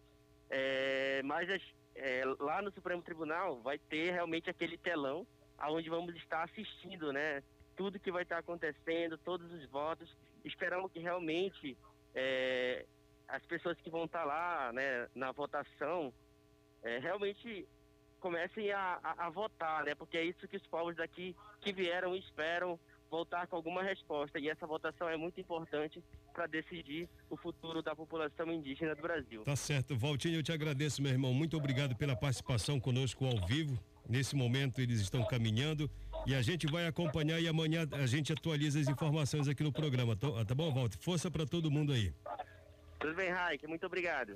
É, 0.49 1.21
mas 1.23 1.49
é, 1.95 2.23
lá 2.39 2.61
no 2.61 2.71
Supremo 2.71 3.01
Tribunal 3.01 3.61
vai 3.61 3.79
ter 3.79 4.11
realmente 4.11 4.49
aquele 4.49 4.77
telão 4.77 5.25
aonde 5.57 5.89
vamos 5.89 6.15
estar 6.15 6.43
assistindo, 6.43 7.11
né? 7.11 7.41
Tudo 7.75 7.99
que 7.99 8.11
vai 8.11 8.23
estar 8.23 8.37
acontecendo, 8.37 9.17
todos 9.17 9.51
os 9.51 9.65
votos. 9.69 10.15
Esperamos 10.43 10.91
que 10.91 10.99
realmente 10.99 11.77
é, 12.13 12.85
as 13.27 13.43
pessoas 13.45 13.77
que 13.79 13.89
vão 13.89 14.05
estar 14.05 14.23
lá, 14.23 14.71
né, 14.73 15.07
na 15.15 15.31
votação, 15.31 16.13
é, 16.83 16.99
realmente 16.99 17.67
comecem 18.25 18.71
a, 18.71 18.97
a, 19.03 19.27
a, 19.27 19.29
votar, 19.29 19.83
né? 19.83 19.93
Porque 19.93 20.17
é 20.17 20.23
isso 20.23 20.47
que 20.47 20.57
os 20.57 20.65
povos 20.65 20.95
daqui 20.95 21.35
que 21.61 21.71
vieram 21.71 22.15
esperam 22.15 22.79
voltar 23.07 23.45
com 23.45 23.55
alguma 23.55 23.83
resposta. 23.83 24.39
E 24.39 24.49
essa 24.49 24.65
votação 24.65 25.07
é 25.07 25.15
muito 25.15 25.39
importante 25.39 26.03
para 26.33 26.47
decidir 26.47 27.07
o 27.29 27.37
futuro 27.37 27.83
da 27.83 27.95
população 27.95 28.51
indígena 28.51 28.95
do 28.95 29.01
Brasil. 29.03 29.43
Tá 29.43 29.55
certo. 29.55 29.95
Valtinho, 29.95 30.39
eu 30.39 30.43
te 30.43 30.51
agradeço, 30.51 31.03
meu 31.03 31.11
irmão. 31.11 31.35
Muito 31.35 31.55
obrigado 31.55 31.95
pela 31.95 32.15
participação 32.15 32.79
conosco 32.79 33.23
ao 33.25 33.45
vivo. 33.45 33.77
Nesse 34.09 34.35
momento 34.35 34.81
eles 34.81 34.99
estão 35.01 35.23
caminhando 35.23 35.87
e 36.25 36.33
a 36.33 36.41
gente 36.41 36.65
vai 36.65 36.87
acompanhar 36.87 37.39
e 37.39 37.47
amanhã 37.47 37.87
a 37.91 38.07
gente 38.07 38.33
atualiza 38.33 38.79
as 38.79 38.87
informações 38.87 39.47
aqui 39.47 39.61
no 39.61 39.71
programa. 39.71 40.15
Tá, 40.15 40.43
tá 40.43 40.55
bom, 40.55 40.73
Walter? 40.73 40.97
Força 40.99 41.29
para 41.29 41.45
todo 41.45 41.69
mundo 41.69 41.93
aí. 41.93 42.11
Tudo 42.99 43.13
bem, 43.13 43.29
Raik. 43.29 43.67
Muito 43.67 43.85
obrigado. 43.85 44.35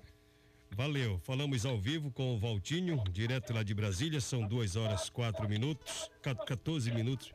Valeu. 0.72 1.18
Falamos 1.20 1.66
ao 1.66 1.78
vivo 1.78 2.12
com 2.12 2.36
o 2.36 2.40
Valtinho, 2.40 3.04
direto 3.12 3.54
lá 3.54 3.64
de 3.64 3.74
Brasília. 3.74 4.22
São 4.22 4.48
duas 4.48 4.76
horas 4.76 5.10
quatro 5.10 5.48
minutos, 5.48 6.10
14 6.22 6.92
minutos. 6.92 7.34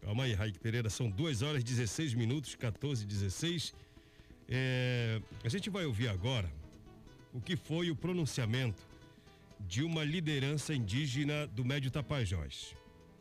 Calma 0.00 0.24
aí, 0.24 0.32
Raik 0.32 0.58
Pereira. 0.58 0.90
São 0.90 1.10
duas 1.10 1.42
horas 1.42 1.64
16 1.64 2.14
minutos, 2.14 2.54
14 2.54 3.04
16. 3.04 3.74
É, 4.48 5.20
a 5.42 5.48
gente 5.48 5.70
vai 5.70 5.86
ouvir 5.86 6.08
agora 6.08 6.52
o 7.32 7.40
que 7.40 7.56
foi 7.56 7.90
o 7.90 7.96
pronunciamento 7.96 8.86
de 9.60 9.82
uma 9.82 10.04
liderança 10.04 10.74
indígena 10.74 11.46
do 11.46 11.64
Médio 11.64 11.90
Tapajós. 11.90 12.76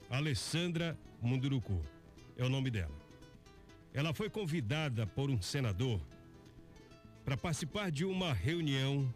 Alessandra 0.10 0.98
Munduruku 1.22 1.82
é 2.38 2.44
o 2.44 2.50
nome 2.50 2.70
dela. 2.70 2.94
Ela 3.94 4.14
foi 4.14 4.30
convidada 4.30 5.08
por 5.08 5.30
um 5.30 5.42
senador 5.42 6.02
para 7.24 7.38
participar 7.38 7.90
de 7.90 8.04
uma 8.04 8.34
reunião 8.34 9.12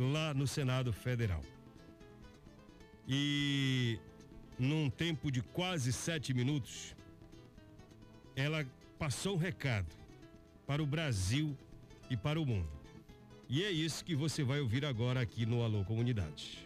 lá 0.00 0.32
no 0.32 0.46
Senado 0.46 0.92
Federal. 0.92 1.42
E 3.06 3.98
num 4.58 4.88
tempo 4.88 5.30
de 5.30 5.42
quase 5.42 5.92
sete 5.92 6.32
minutos, 6.32 6.94
ela 8.34 8.66
passou 8.98 9.34
um 9.34 9.38
recado 9.38 9.94
para 10.66 10.82
o 10.82 10.86
Brasil 10.86 11.56
e 12.08 12.16
para 12.16 12.40
o 12.40 12.46
mundo. 12.46 12.68
E 13.48 13.64
é 13.64 13.70
isso 13.70 14.04
que 14.04 14.14
você 14.14 14.44
vai 14.44 14.60
ouvir 14.60 14.84
agora 14.84 15.20
aqui 15.20 15.44
no 15.44 15.62
Alô 15.62 15.84
Comunidade. 15.84 16.62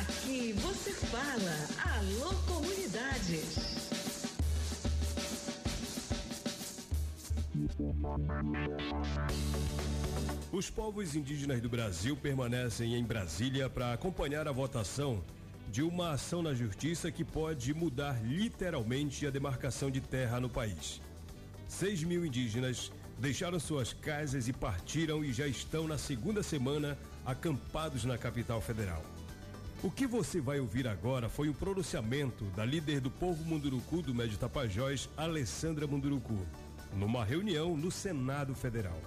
Aqui 0.00 0.52
você 0.52 0.92
fala, 0.92 1.96
Alô 1.96 2.32
Comunidade. 2.46 3.40
Os 10.54 10.70
povos 10.70 11.16
indígenas 11.16 11.60
do 11.60 11.68
Brasil 11.68 12.16
permanecem 12.16 12.94
em 12.94 13.02
Brasília 13.02 13.68
para 13.68 13.92
acompanhar 13.92 14.46
a 14.46 14.52
votação 14.52 15.20
de 15.68 15.82
uma 15.82 16.12
ação 16.12 16.42
na 16.42 16.54
justiça 16.54 17.10
que 17.10 17.24
pode 17.24 17.74
mudar 17.74 18.24
literalmente 18.24 19.26
a 19.26 19.30
demarcação 19.30 19.90
de 19.90 20.00
terra 20.00 20.38
no 20.38 20.48
país. 20.48 21.00
6 21.66 22.04
mil 22.04 22.24
indígenas 22.24 22.92
deixaram 23.18 23.58
suas 23.58 23.92
casas 23.92 24.46
e 24.46 24.52
partiram 24.52 25.24
e 25.24 25.32
já 25.32 25.44
estão 25.44 25.88
na 25.88 25.98
segunda 25.98 26.40
semana 26.40 26.96
acampados 27.26 28.04
na 28.04 28.16
capital 28.16 28.60
federal. 28.60 29.02
O 29.82 29.90
que 29.90 30.06
você 30.06 30.40
vai 30.40 30.60
ouvir 30.60 30.86
agora 30.86 31.28
foi 31.28 31.48
o 31.48 31.54
pronunciamento 31.54 32.44
da 32.54 32.64
líder 32.64 33.00
do 33.00 33.10
povo 33.10 33.44
Munduruku 33.44 34.02
do 34.02 34.14
Médio 34.14 34.38
Tapajós, 34.38 35.10
Alessandra 35.16 35.84
Munduruku, 35.88 36.46
numa 36.94 37.24
reunião 37.24 37.76
no 37.76 37.90
Senado 37.90 38.54
Federal. 38.54 39.02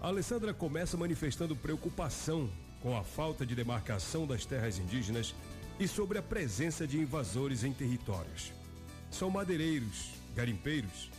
A 0.00 0.06
Alessandra 0.06 0.54
começa 0.54 0.96
manifestando 0.96 1.56
preocupação 1.56 2.48
com 2.80 2.96
a 2.96 3.02
falta 3.02 3.44
de 3.44 3.56
demarcação 3.56 4.28
das 4.28 4.46
terras 4.46 4.78
indígenas 4.78 5.34
e 5.78 5.88
sobre 5.88 6.18
a 6.18 6.22
presença 6.22 6.86
de 6.86 7.00
invasores 7.00 7.64
em 7.64 7.72
territórios. 7.72 8.52
São 9.10 9.28
madeireiros, 9.28 10.12
garimpeiros. 10.36 11.10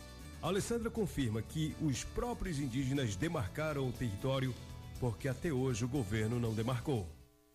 A 0.42 0.46
Alessandra 0.46 0.88
confirma 0.88 1.42
que 1.42 1.76
os 1.82 2.04
próprios 2.04 2.58
indígenas 2.58 3.16
demarcaram 3.16 3.86
o 3.86 3.92
território 3.92 4.54
porque 4.98 5.28
até 5.28 5.52
hoje 5.52 5.84
o 5.84 5.88
governo 5.88 6.40
não 6.40 6.54
demarcou. 6.54 7.06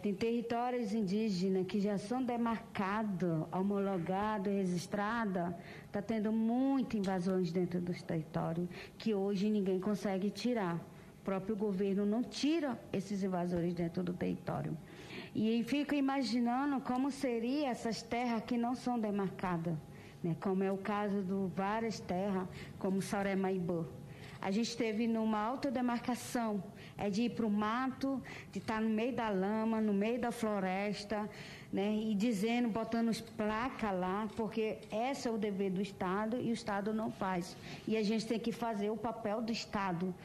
Tem 0.04 0.14
territórios 0.14 0.94
indígenas 0.94 1.66
que 1.66 1.80
já 1.80 1.98
são 1.98 2.24
demarcados, 2.24 3.48
homologados, 3.52 4.54
registrados. 4.54 5.56
Está 5.88 6.04
tendo 6.04 6.32
muitas 6.32 7.00
invasões 7.00 7.52
dentro 7.52 7.82
dos 7.82 8.04
territórios 8.04 8.70
que 9.00 9.16
hoje 9.16 9.50
ninguém 9.50 9.80
consegue 9.80 10.30
tirar 10.30 10.80
próprio 11.26 11.56
governo 11.56 12.06
não 12.06 12.22
tira 12.24 12.80
esses 12.94 13.24
invasores 13.24 13.74
dentro 13.74 14.04
do 14.04 14.14
território. 14.14 14.78
E 15.34 15.64
fico 15.64 15.96
imaginando 15.96 16.80
como 16.80 17.12
seriam 17.12 17.68
essas 17.68 18.02
terras 18.02 18.44
que 18.44 18.58
não 18.58 18.76
são 18.76 18.98
demarcadas, 18.98 19.76
né? 20.24 20.36
como 20.40 20.64
é 20.64 20.72
o 20.72 20.78
caso 20.78 21.22
de 21.24 21.56
várias 21.56 22.00
terras, 22.00 22.48
como 22.78 23.02
Saremaibã. 23.02 23.84
A 24.40 24.52
gente 24.52 24.70
esteve 24.70 25.08
numa 25.08 25.40
autodemarcação 25.40 26.64
é 26.98 27.10
de 27.10 27.24
ir 27.24 27.32
para 27.32 27.46
o 27.46 27.50
mato, 27.50 28.22
de 28.52 28.60
estar 28.60 28.76
tá 28.76 28.82
no 28.82 28.90
meio 28.90 29.14
da 29.14 29.30
lama, 29.30 29.82
no 29.82 29.94
meio 29.94 30.20
da 30.20 30.32
floresta, 30.32 31.30
né? 31.72 31.94
E 31.94 32.16
dizendo, 32.16 32.70
botando 32.70 33.12
placa 33.36 33.92
lá, 33.92 34.28
porque 34.36 34.78
esse 34.92 35.28
é 35.28 35.32
o 35.32 35.38
dever 35.38 35.72
do 35.72 35.82
Estado 35.82 36.40
e 36.40 36.50
o 36.52 36.54
Estado 36.54 36.94
não 36.94 37.12
faz. 37.12 37.58
E 37.88 37.98
a 37.98 38.04
gente 38.04 38.26
tem 38.26 38.40
que 38.40 38.52
fazer 38.52 38.90
o 38.90 38.98
papel 38.98 39.42
do 39.42 39.52
Estado. 39.52 40.16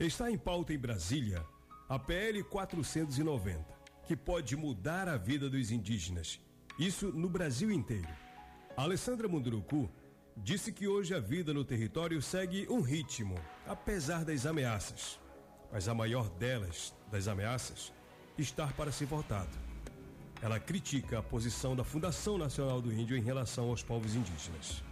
Está 0.00 0.30
em 0.30 0.38
pauta 0.38 0.72
em 0.72 0.78
Brasília 0.78 1.44
a 1.86 1.98
PL 1.98 2.42
490, 2.44 3.66
que 4.06 4.16
pode 4.16 4.56
mudar 4.56 5.06
a 5.06 5.18
vida 5.18 5.50
dos 5.50 5.70
indígenas. 5.70 6.40
Isso 6.78 7.12
no 7.12 7.28
Brasil 7.28 7.70
inteiro. 7.70 8.08
Alessandra 8.74 9.28
Munduruku 9.28 9.90
disse 10.34 10.72
que 10.72 10.88
hoje 10.88 11.14
a 11.14 11.20
vida 11.20 11.52
no 11.52 11.66
território 11.66 12.22
segue 12.22 12.66
um 12.70 12.80
ritmo, 12.80 13.34
apesar 13.66 14.24
das 14.24 14.46
ameaças. 14.46 15.20
Mas 15.70 15.86
a 15.86 15.92
maior 15.92 16.30
delas, 16.30 16.94
das 17.12 17.28
ameaças, 17.28 17.92
está 18.38 18.68
para 18.68 18.90
ser 18.90 19.04
votado. 19.04 19.54
Ela 20.40 20.58
critica 20.58 21.18
a 21.18 21.22
posição 21.22 21.76
da 21.76 21.84
Fundação 21.84 22.38
Nacional 22.38 22.80
do 22.80 22.90
Índio 22.90 23.18
em 23.18 23.22
relação 23.22 23.68
aos 23.68 23.82
povos 23.82 24.14
indígenas 24.14 24.82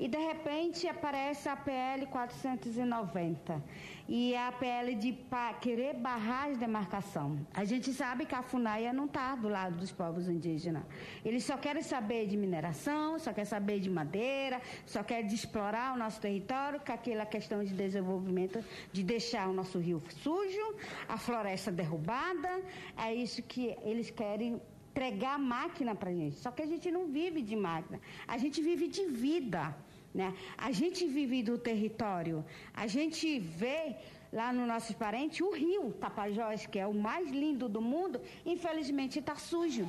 e 0.00 0.08
de 0.08 0.16
repente 0.16 0.88
aparece 0.88 1.46
a 1.46 1.54
PL 1.54 2.06
490 2.06 3.62
e 4.08 4.34
a 4.34 4.50
PL 4.50 4.94
de 4.94 5.14
querer 5.60 5.94
barrar 5.94 6.46
a 6.46 6.54
demarcação. 6.54 7.46
A 7.52 7.64
gente 7.66 7.92
sabe 7.92 8.24
que 8.24 8.34
a 8.34 8.42
FUNAIA 8.42 8.94
não 8.94 9.04
está 9.04 9.36
do 9.36 9.46
lado 9.46 9.76
dos 9.76 9.92
povos 9.92 10.26
indígenas. 10.26 10.84
Eles 11.22 11.44
só 11.44 11.58
querem 11.58 11.82
saber 11.82 12.26
de 12.26 12.36
mineração, 12.36 13.18
só 13.18 13.30
querem 13.30 13.44
saber 13.44 13.78
de 13.78 13.90
madeira, 13.90 14.62
só 14.86 15.02
querem 15.02 15.26
de 15.26 15.34
explorar 15.34 15.94
o 15.94 15.98
nosso 15.98 16.18
território, 16.18 16.80
com 16.80 16.92
aquela 16.92 17.26
questão 17.26 17.62
de 17.62 17.74
desenvolvimento, 17.74 18.64
de 18.90 19.04
deixar 19.04 19.50
o 19.50 19.52
nosso 19.52 19.78
rio 19.78 20.02
sujo, 20.22 20.74
a 21.06 21.18
floresta 21.18 21.70
derrubada. 21.70 22.62
É 22.96 23.14
isso 23.14 23.42
que 23.42 23.76
eles 23.82 24.10
querem 24.10 24.58
entregar 24.90 25.38
máquina 25.38 25.94
para 25.94 26.10
gente. 26.10 26.36
Só 26.36 26.50
que 26.50 26.62
a 26.62 26.66
gente 26.66 26.90
não 26.90 27.06
vive 27.06 27.42
de 27.42 27.54
máquina, 27.54 28.00
a 28.26 28.38
gente 28.38 28.62
vive 28.62 28.88
de 28.88 29.04
vida. 29.06 29.76
Né? 30.14 30.34
A 30.58 30.72
gente 30.72 31.06
vive 31.06 31.42
do 31.42 31.56
território, 31.56 32.44
a 32.74 32.86
gente 32.86 33.38
vê 33.38 33.96
lá 34.32 34.52
no 34.52 34.66
nossos 34.66 34.94
parentes 34.94 35.40
o 35.40 35.52
rio 35.52 35.92
Tapajós, 35.92 36.66
que 36.66 36.78
é 36.78 36.86
o 36.86 36.94
mais 36.94 37.30
lindo 37.30 37.68
do 37.68 37.80
mundo, 37.80 38.20
infelizmente 38.44 39.18
está 39.18 39.36
sujo. 39.36 39.88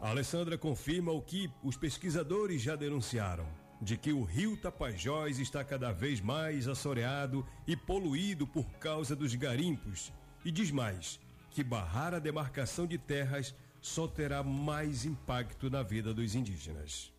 A 0.00 0.08
Alessandra 0.08 0.56
confirma 0.56 1.12
o 1.12 1.20
que 1.20 1.50
os 1.62 1.76
pesquisadores 1.76 2.62
já 2.62 2.74
denunciaram, 2.74 3.46
de 3.80 3.96
que 3.96 4.12
o 4.12 4.24
rio 4.24 4.56
Tapajós 4.56 5.38
está 5.38 5.62
cada 5.62 5.92
vez 5.92 6.20
mais 6.20 6.66
assoreado 6.66 7.46
e 7.66 7.76
poluído 7.76 8.46
por 8.46 8.64
causa 8.78 9.14
dos 9.14 9.34
garimpos. 9.34 10.12
E 10.44 10.50
diz 10.50 10.70
mais, 10.70 11.20
que 11.50 11.62
barrar 11.62 12.14
a 12.14 12.18
demarcação 12.18 12.86
de 12.86 12.96
terras 12.96 13.54
só 13.80 14.06
terá 14.06 14.42
mais 14.42 15.04
impacto 15.04 15.70
na 15.70 15.82
vida 15.82 16.12
dos 16.12 16.34
indígenas. 16.34 17.12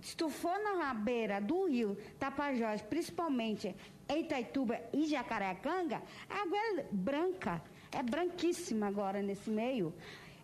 Se 0.00 0.16
tu 0.16 0.28
for 0.28 0.58
na 0.58 0.92
beira 0.92 1.40
do 1.40 1.66
rio 1.66 1.96
Tapajós, 2.18 2.82
principalmente 2.82 3.74
Itaituba 4.08 4.80
e 4.92 5.06
Jacarecanga, 5.06 6.02
a 6.28 6.42
água 6.42 6.58
é 6.58 6.86
branca, 6.90 7.62
é 7.92 8.02
branquíssima 8.02 8.86
agora 8.86 9.22
nesse 9.22 9.50
meio. 9.50 9.94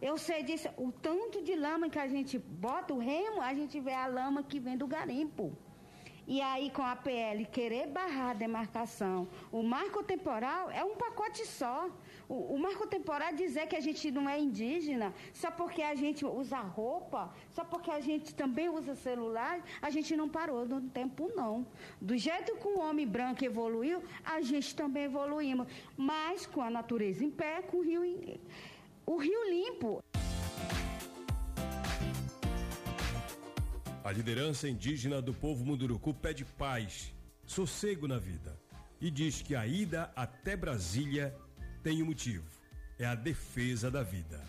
Eu 0.01 0.17
sei 0.17 0.43
disso, 0.43 0.69
o 0.79 0.91
tanto 0.91 1.43
de 1.43 1.55
lama 1.55 1.91
que 1.91 1.99
a 1.99 2.09
gente 2.09 2.39
bota 2.39 2.95
o 2.95 2.99
remo, 2.99 3.43
a 3.43 3.53
gente 3.53 3.79
vê 3.81 3.93
a 3.93 4.07
lama 4.07 4.43
que 4.43 4.59
vem 4.59 4.77
do 4.77 4.87
garimpo. 4.87 5.53
E 6.27 6.41
aí, 6.41 6.71
com 6.71 6.83
a 6.83 6.95
PL 6.95 7.45
querer 7.47 7.89
barrar 7.89 8.31
a 8.31 8.35
demarcação, 8.35 9.29
o 9.51 9.63
marco 9.63 10.03
temporal 10.03 10.71
é 10.71 10.83
um 10.85 10.95
pacote 10.95 11.45
só. 11.45 11.91
O, 12.31 12.55
o 12.55 12.59
marco 12.61 12.87
temporal 12.87 13.35
dizer 13.35 13.67
que 13.67 13.75
a 13.75 13.81
gente 13.81 14.09
não 14.13 14.29
é 14.29 14.39
indígena, 14.39 15.13
só 15.33 15.51
porque 15.51 15.83
a 15.83 15.97
gente 15.97 16.25
usa 16.25 16.61
roupa, 16.61 17.35
só 17.51 17.65
porque 17.65 17.91
a 17.91 17.99
gente 17.99 18.33
também 18.33 18.69
usa 18.69 18.95
celular, 18.95 19.61
a 19.83 19.91
gente 19.91 20.17
não 20.17 20.29
parou 20.29 20.65
no 20.65 20.81
tempo, 20.81 21.29
não. 21.35 21.67
Do 22.01 22.17
jeito 22.17 22.57
que 22.57 22.69
o 22.69 22.79
homem 22.79 23.05
branco 23.05 23.45
evoluiu, 23.45 24.01
a 24.25 24.41
gente 24.43 24.77
também 24.77 25.07
evoluímos. 25.11 25.67
Mas 25.97 26.47
com 26.47 26.63
a 26.63 26.71
natureza 26.71 27.25
em 27.25 27.33
pé, 27.33 27.63
com 27.63 27.79
o 27.79 27.83
rio, 27.83 28.03
o 29.05 29.17
rio 29.17 29.51
limpo. 29.51 30.01
A 34.05 34.13
liderança 34.13 34.69
indígena 34.69 35.21
do 35.21 35.35
povo 35.35 35.65
Munduruku 35.65 36.15
pede 36.15 36.45
paz, 36.45 37.13
sossego 37.45 38.07
na 38.07 38.19
vida 38.19 38.57
e 39.01 39.11
diz 39.11 39.43
que 39.43 39.57
a 39.57 39.67
ida 39.67 40.13
até 40.15 40.55
Brasília 40.57 41.35
tem 41.83 42.03
um 42.03 42.07
motivo: 42.07 42.47
é 42.99 43.07
a 43.07 43.15
defesa 43.15 43.91
da 43.91 44.03
vida. 44.03 44.41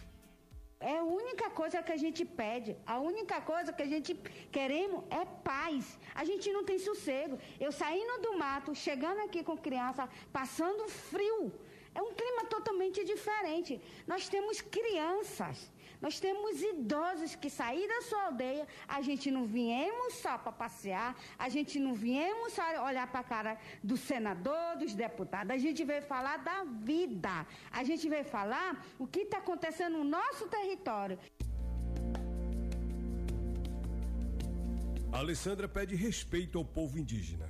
É 0.79 0.97
a 0.97 1.03
única 1.03 1.47
coisa 1.51 1.83
que 1.83 1.91
a 1.91 1.97
gente 2.03 2.25
pede, 2.25 2.75
a 2.87 2.97
única 2.99 3.39
coisa 3.39 3.71
que 3.71 3.83
a 3.83 3.91
gente 3.93 4.15
queremos 4.51 5.03
é 5.11 5.23
paz. 5.49 5.99
A 6.15 6.23
gente 6.25 6.51
não 6.51 6.63
tem 6.63 6.79
sossego. 6.79 7.37
Eu 7.59 7.71
saindo 7.71 8.21
do 8.23 8.35
mato, 8.37 8.73
chegando 8.73 9.19
aqui 9.19 9.43
com 9.43 9.55
criança, 9.55 10.09
passando 10.33 10.89
frio. 10.89 11.53
É 11.93 12.01
um 12.01 12.13
clima 12.13 12.45
totalmente 12.45 13.03
diferente. 13.03 13.79
Nós 14.07 14.27
temos 14.27 14.59
crianças 14.61 15.69
nós 16.01 16.19
temos 16.19 16.61
idosos 16.61 17.35
que 17.35 17.49
saíram 17.49 17.87
da 17.95 18.01
sua 18.07 18.23
aldeia, 18.25 18.67
a 18.87 19.01
gente 19.01 19.29
não 19.29 19.45
viemos 19.45 20.15
só 20.15 20.37
para 20.37 20.51
passear, 20.51 21.15
a 21.37 21.47
gente 21.47 21.79
não 21.79 21.93
viemos 21.93 22.53
só 22.53 22.63
olhar 22.85 23.07
para 23.11 23.19
a 23.19 23.23
cara 23.23 23.57
do 23.83 23.95
senador, 23.95 24.77
dos 24.79 24.93
deputados, 24.95 25.51
a 25.53 25.57
gente 25.57 25.83
veio 25.83 26.01
falar 26.01 26.37
da 26.37 26.63
vida, 26.63 27.45
a 27.71 27.83
gente 27.83 28.09
veio 28.09 28.25
falar 28.25 28.83
o 28.97 29.05
que 29.05 29.21
está 29.21 29.37
acontecendo 29.37 29.97
no 29.99 30.03
nosso 30.03 30.47
território. 30.47 31.19
Alessandra 35.11 35.67
pede 35.67 35.93
respeito 35.93 36.57
ao 36.57 36.65
povo 36.65 36.97
indígena 36.97 37.49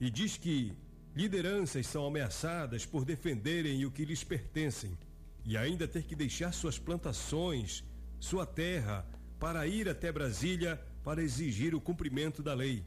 e 0.00 0.08
diz 0.08 0.36
que 0.36 0.72
lideranças 1.14 1.86
são 1.86 2.06
ameaçadas 2.06 2.86
por 2.86 3.04
defenderem 3.04 3.84
o 3.84 3.90
que 3.90 4.04
lhes 4.04 4.22
pertencem 4.22 4.96
e 5.44 5.56
ainda 5.56 5.88
ter 5.88 6.04
que 6.04 6.14
deixar 6.14 6.52
suas 6.52 6.78
plantações, 6.78 7.84
sua 8.20 8.46
terra, 8.46 9.06
para 9.38 9.66
ir 9.66 9.88
até 9.88 10.12
Brasília 10.12 10.80
para 11.02 11.22
exigir 11.22 11.74
o 11.74 11.80
cumprimento 11.80 12.42
da 12.42 12.54
lei. 12.54 12.84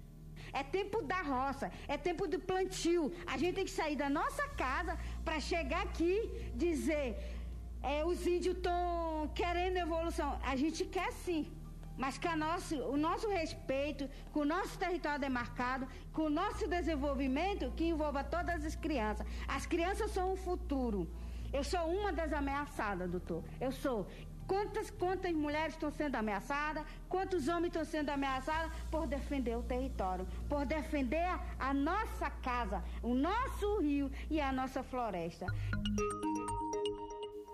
É 0.54 0.64
tempo 0.64 1.02
da 1.02 1.22
roça, 1.22 1.72
é 1.88 1.98
tempo 1.98 2.28
do 2.28 2.40
plantio. 2.40 3.12
A 3.26 3.38
gente 3.38 3.56
tem 3.56 3.66
que 3.66 3.72
sair 3.72 3.96
da 3.96 4.10
nossa 4.10 4.48
casa 4.50 4.98
para 5.26 5.40
chegar 5.40 5.82
aqui 5.82 6.14
dizer: 6.54 7.18
é, 7.82 8.06
os 8.06 8.26
índios 8.28 8.56
estão 8.56 9.32
querendo 9.34 9.78
evolução. 9.78 10.40
A 10.44 10.56
gente 10.56 10.86
quer 10.86 11.12
sim, 11.12 11.52
mas 11.98 12.20
com 12.20 12.36
nosso, 12.36 12.76
o 12.76 12.98
nosso 12.98 13.28
respeito, 13.30 14.08
com 14.32 14.42
o 14.42 14.46
nosso 14.46 14.78
território 14.78 15.20
demarcado, 15.20 15.88
com 16.12 16.24
o 16.24 16.30
nosso 16.30 16.68
desenvolvimento 16.68 17.72
que 17.76 17.86
envolva 17.86 18.24
todas 18.24 18.64
as 18.64 18.76
crianças. 18.76 19.26
As 19.48 19.66
crianças 19.66 20.12
são 20.12 20.34
o 20.34 20.36
futuro. 20.36 21.10
Eu 21.52 21.64
sou 21.64 21.82
uma 21.88 22.12
das 22.12 22.32
ameaçadas, 22.34 23.10
doutor. 23.10 23.44
Eu 23.62 23.72
sou. 23.72 24.08
Quantas, 24.48 24.90
quantas 24.92 25.34
mulheres 25.34 25.74
estão 25.74 25.92
sendo 25.92 26.16
ameaçadas? 26.16 26.86
Quantos 27.08 27.48
homens 27.48 27.68
estão 27.68 27.86
sendo 27.86 28.10
ameaçados 28.10 28.72
por 28.92 29.08
defender 29.08 29.58
o 29.58 29.64
território, 29.64 30.28
por 30.50 30.66
defender 30.66 31.40
a 31.60 31.74
nossa 31.74 32.30
casa, 32.30 32.84
o 33.02 33.14
nosso 33.14 33.80
rio 33.80 34.12
e 34.30 34.42
a 34.42 34.52
nossa 34.52 34.84
floresta? 34.84 35.46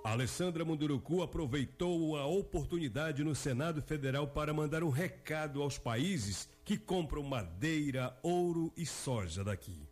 Alessandra 0.04 0.65
Munduruku 0.65 1.21
aproveitou 1.21 2.17
a 2.17 2.25
oportunidade 2.25 3.23
no 3.23 3.36
Senado 3.36 3.82
Federal 3.82 4.28
para 4.28 4.54
mandar 4.54 4.84
um 4.84 4.89
recado 4.89 5.62
aos 5.62 5.78
países 5.78 6.49
que 6.65 6.78
compram 6.78 7.21
madeira, 7.21 8.17
ouro 8.23 8.73
e 8.75 8.86
soja 8.86 9.43
daqui. 9.43 9.88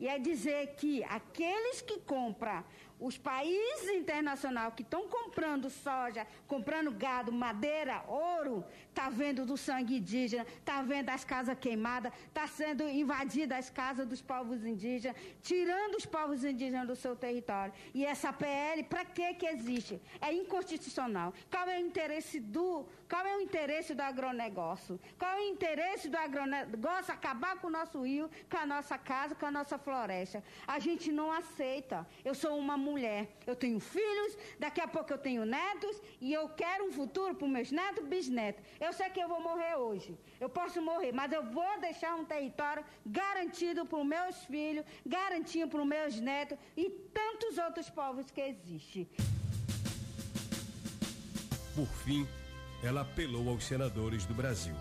E 0.00 0.08
é 0.08 0.18
dizer 0.18 0.76
que 0.76 1.04
aqueles 1.04 1.82
que 1.82 1.98
compram 1.98 2.64
os 3.00 3.16
países 3.16 3.88
internacionais 3.88 4.74
que 4.74 4.82
estão 4.82 5.08
comprando 5.08 5.70
soja, 5.70 6.26
comprando 6.46 6.92
gado, 6.92 7.32
madeira, 7.32 8.04
ouro, 8.06 8.62
tá 8.94 9.08
vendo 9.08 9.46
do 9.46 9.56
sangue 9.56 9.96
indígena, 9.96 10.46
tá 10.64 10.82
vendo 10.82 11.08
as 11.08 11.24
casas 11.24 11.56
queimadas, 11.58 12.12
tá 12.34 12.46
sendo 12.46 12.86
invadida 12.88 13.56
as 13.56 13.70
casas 13.70 14.06
dos 14.06 14.20
povos 14.20 14.64
indígenas, 14.64 15.16
tirando 15.40 15.94
os 15.94 16.04
povos 16.04 16.44
indígenas 16.44 16.86
do 16.86 16.94
seu 16.94 17.16
território. 17.16 17.72
E 17.94 18.04
essa 18.04 18.32
PL, 18.32 18.82
para 18.84 19.04
que 19.04 19.32
que 19.34 19.46
existe? 19.46 20.00
É 20.20 20.32
inconstitucional. 20.32 21.32
Qual 21.50 21.66
é 21.68 21.78
o 21.78 21.80
interesse 21.80 22.38
do, 22.38 22.86
qual 23.08 23.24
é 23.24 23.36
o 23.36 23.40
interesse 23.40 23.94
do 23.94 24.02
agronegócio? 24.02 25.00
Qual 25.18 25.30
é 25.30 25.40
o 25.40 25.48
interesse 25.54 26.08
do 26.10 26.18
agronegócio 26.18 27.14
acabar 27.14 27.58
com 27.58 27.68
o 27.68 27.70
nosso 27.70 28.02
rio, 28.02 28.30
com 28.50 28.58
a 28.58 28.66
nossa 28.66 28.98
casa, 28.98 29.34
com 29.34 29.46
a 29.46 29.50
nossa 29.50 29.78
floresta? 29.78 30.44
A 30.66 30.78
gente 30.78 31.10
não 31.10 31.32
aceita. 31.32 32.06
Eu 32.24 32.34
sou 32.34 32.58
uma 32.58 32.76
mulher 32.76 32.89
mulher. 32.90 33.22
Eu 33.46 33.56
tenho 33.62 33.78
filhos, 33.80 34.32
daqui 34.58 34.80
a 34.80 34.88
pouco 34.94 35.12
eu 35.12 35.18
tenho 35.26 35.44
netos 35.44 35.96
e 36.20 36.32
eu 36.32 36.44
quero 36.62 36.86
um 36.88 36.92
futuro 36.92 37.34
para 37.34 37.46
os 37.46 37.52
meus 37.56 37.70
netos, 37.80 38.04
bisnetos. 38.14 38.62
Eu 38.86 38.92
sei 38.92 39.08
que 39.10 39.20
eu 39.24 39.28
vou 39.28 39.40
morrer 39.48 39.74
hoje. 39.76 40.18
Eu 40.44 40.48
posso 40.48 40.82
morrer, 40.90 41.12
mas 41.12 41.32
eu 41.32 41.44
vou 41.58 41.74
deixar 41.80 42.14
um 42.16 42.24
território 42.24 42.84
garantido 43.06 43.86
para 43.86 43.98
os 43.98 44.06
meus 44.06 44.36
filhos, 44.44 44.84
garantido 45.16 45.68
para 45.68 45.82
os 45.82 45.88
meus 45.96 46.20
netos 46.20 46.58
e 46.76 46.90
tantos 47.20 47.58
outros 47.66 47.88
povos 47.88 48.30
que 48.30 48.40
existem. 48.52 49.08
Por 51.74 51.90
fim, 52.04 52.26
ela 52.82 53.02
apelou 53.02 53.48
aos 53.48 53.64
senadores 53.64 54.26
do 54.26 54.34
Brasil. 54.34 54.74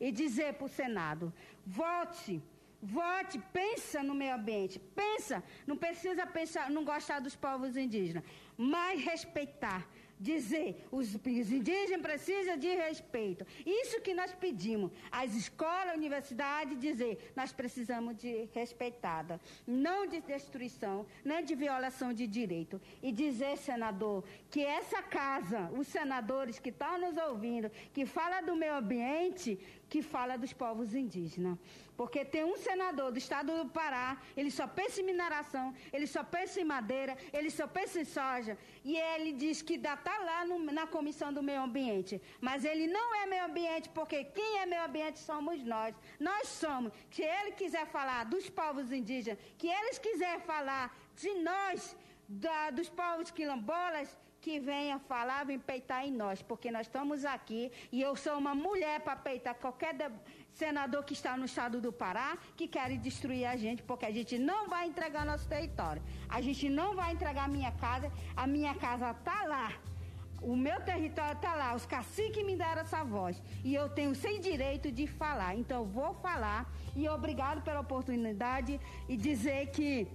E 0.00 0.10
dizer 0.10 0.54
para 0.54 0.66
o 0.66 0.68
Senado: 0.68 1.32
vote 1.66 2.42
Vote, 2.82 3.38
pensa 3.52 4.02
no 4.02 4.14
meio 4.14 4.34
ambiente, 4.34 4.78
pensa, 4.78 5.44
não 5.66 5.76
precisa 5.76 6.26
pensar, 6.26 6.70
não 6.70 6.82
gostar 6.82 7.20
dos 7.20 7.36
povos 7.36 7.76
indígenas, 7.76 8.24
mas 8.56 9.04
respeitar, 9.04 9.86
dizer, 10.18 10.86
os, 10.90 11.14
os 11.14 11.52
indígenas 11.52 12.02
precisam 12.02 12.56
de 12.56 12.68
respeito. 12.68 13.46
Isso 13.64 14.00
que 14.02 14.12
nós 14.12 14.32
pedimos. 14.32 14.92
As 15.10 15.34
escolas, 15.34 15.90
a 15.90 15.94
universidade, 15.94 16.76
dizer, 16.76 17.32
nós 17.34 17.52
precisamos 17.52 18.16
de 18.16 18.48
respeitada, 18.54 19.40
não 19.66 20.06
de 20.06 20.20
destruição, 20.20 21.06
não 21.24 21.42
de 21.42 21.54
violação 21.54 22.12
de 22.12 22.26
direito. 22.26 22.80
E 23.02 23.10
dizer, 23.10 23.56
senador, 23.56 24.22
que 24.50 24.62
essa 24.62 25.02
casa, 25.02 25.70
os 25.72 25.86
senadores 25.86 26.58
que 26.58 26.68
estão 26.68 26.98
nos 26.98 27.16
ouvindo, 27.16 27.70
que 27.94 28.04
fala 28.04 28.42
do 28.42 28.54
meio 28.54 28.74
ambiente, 28.74 29.58
que 29.90 30.00
fala 30.14 30.38
dos 30.42 30.52
povos 30.52 30.94
indígenas. 30.94 31.58
Porque 31.96 32.24
tem 32.24 32.44
um 32.44 32.56
senador 32.56 33.08
do 33.12 33.18
estado 33.18 33.50
do 33.58 33.68
Pará, 33.78 34.08
ele 34.36 34.50
só 34.58 34.66
pensa 34.66 35.00
em 35.00 35.04
mineração, 35.04 35.74
ele 35.92 36.06
só 36.06 36.22
pensa 36.22 36.60
em 36.60 36.64
madeira, 36.64 37.14
ele 37.32 37.50
só 37.50 37.66
pensa 37.66 38.00
em 38.00 38.04
soja. 38.04 38.56
E 38.84 38.96
ele 38.96 39.32
diz 39.32 39.60
que 39.60 39.74
está 39.74 40.16
lá 40.30 40.44
no, 40.44 40.58
na 40.78 40.86
comissão 40.86 41.32
do 41.32 41.42
meio 41.42 41.62
ambiente. 41.68 42.22
Mas 42.40 42.64
ele 42.64 42.86
não 42.86 43.08
é 43.16 43.26
meio 43.26 43.44
ambiente, 43.44 43.88
porque 43.88 44.24
quem 44.24 44.58
é 44.60 44.64
meio 44.64 44.84
ambiente 44.84 45.18
somos 45.18 45.62
nós. 45.64 45.94
Nós 46.18 46.48
somos. 46.48 46.92
Se 47.10 47.22
ele 47.22 47.52
quiser 47.52 47.86
falar 47.86 48.24
dos 48.24 48.48
povos 48.48 48.92
indígenas, 48.92 49.40
que 49.58 49.68
eles 49.68 49.98
quiserem 49.98 50.40
falar 50.40 50.96
de 51.16 51.34
nós, 51.50 51.96
da, 52.28 52.70
dos 52.70 52.88
povos 52.88 53.30
quilombolas, 53.32 54.16
que 54.40 54.58
venha 54.58 54.98
falar, 54.98 55.44
vem 55.44 55.58
peitar 55.58 56.04
em 56.04 56.12
nós, 56.12 56.40
porque 56.42 56.70
nós 56.70 56.86
estamos 56.86 57.24
aqui 57.24 57.70
e 57.92 58.00
eu 58.00 58.16
sou 58.16 58.38
uma 58.38 58.54
mulher 58.54 59.00
para 59.00 59.16
peitar 59.16 59.54
qualquer 59.54 59.94
senador 60.52 61.04
que 61.04 61.12
está 61.12 61.36
no 61.36 61.44
estado 61.44 61.80
do 61.80 61.92
Pará 61.92 62.38
que 62.56 62.66
quer 62.66 62.96
destruir 62.96 63.44
a 63.44 63.56
gente, 63.56 63.82
porque 63.82 64.06
a 64.06 64.10
gente 64.10 64.38
não 64.38 64.68
vai 64.68 64.86
entregar 64.86 65.26
nosso 65.26 65.46
território. 65.48 66.02
A 66.28 66.40
gente 66.40 66.68
não 66.68 66.94
vai 66.94 67.12
entregar 67.12 67.44
a 67.44 67.48
minha 67.48 67.72
casa, 67.72 68.10
a 68.36 68.46
minha 68.46 68.74
casa 68.74 69.10
está 69.10 69.44
lá. 69.44 69.72
O 70.42 70.56
meu 70.56 70.80
território 70.80 71.36
está 71.36 71.54
lá, 71.54 71.74
os 71.74 71.84
caciques 71.84 72.42
me 72.44 72.56
deram 72.56 72.80
essa 72.80 73.04
voz. 73.04 73.42
E 73.62 73.74
eu 73.74 73.90
tenho 73.90 74.14
sem 74.14 74.40
direito 74.40 74.90
de 74.90 75.06
falar. 75.06 75.54
Então 75.54 75.84
vou 75.84 76.14
falar. 76.14 76.72
E 76.96 77.06
obrigado 77.08 77.62
pela 77.62 77.80
oportunidade 77.80 78.80
e 79.06 79.16
dizer 79.18 79.66
que 79.70 80.08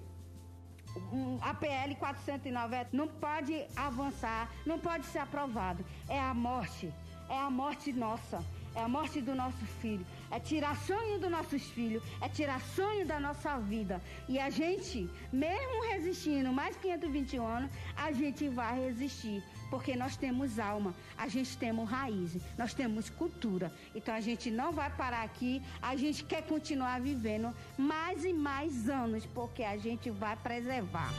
a 1.41 1.53
PL 1.53 1.95
490 1.95 2.89
não 2.93 3.07
pode 3.07 3.65
avançar, 3.75 4.49
não 4.65 4.79
pode 4.79 5.05
ser 5.07 5.19
aprovado. 5.19 5.85
É 6.07 6.19
a 6.19 6.33
morte, 6.33 6.93
é 7.29 7.37
a 7.37 7.49
morte 7.49 7.91
nossa, 7.91 8.43
é 8.75 8.81
a 8.81 8.87
morte 8.87 9.21
do 9.21 9.33
nosso 9.33 9.65
filho, 9.81 10.05
é 10.29 10.39
tirar 10.39 10.75
sonho 10.75 11.19
dos 11.19 11.31
nossos 11.31 11.63
filhos, 11.63 12.03
é 12.21 12.27
tirar 12.27 12.59
sonho 12.61 13.05
da 13.05 13.19
nossa 13.19 13.57
vida. 13.59 14.01
E 14.27 14.37
a 14.37 14.49
gente, 14.49 15.09
mesmo 15.31 15.83
resistindo 15.89 16.51
mais 16.51 16.75
521 16.77 17.45
anos, 17.45 17.71
a 17.95 18.11
gente 18.11 18.49
vai 18.49 18.79
resistir 18.85 19.43
porque 19.75 19.93
nós 19.93 20.15
temos 20.15 20.57
alma, 20.57 20.95
a 21.17 21.27
gente 21.27 21.57
temos 21.57 21.89
raízes, 21.89 22.41
nós 22.57 22.73
temos 22.73 23.09
cultura. 23.09 23.69
Então 23.93 24.15
a 24.15 24.21
gente 24.21 24.49
não 24.49 24.71
vai 24.71 24.89
parar 24.89 25.23
aqui, 25.23 25.61
a 25.81 25.97
gente 25.97 26.23
quer 26.23 26.43
continuar 26.43 27.01
vivendo 27.01 27.53
mais 27.77 28.23
e 28.23 28.31
mais 28.31 28.89
anos, 28.89 29.25
porque 29.25 29.63
a 29.63 29.75
gente 29.75 30.09
vai 30.09 30.37
preservar. 30.37 31.11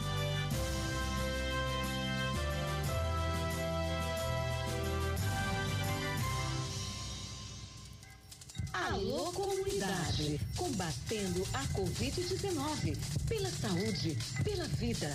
Alô 8.72 9.32
comunidade, 9.32 10.40
combatendo 10.56 11.42
a 11.52 11.62
Covid-19, 11.78 12.96
pela 13.28 13.50
saúde, 13.50 14.16
pela 14.42 14.64
vida. 14.64 15.14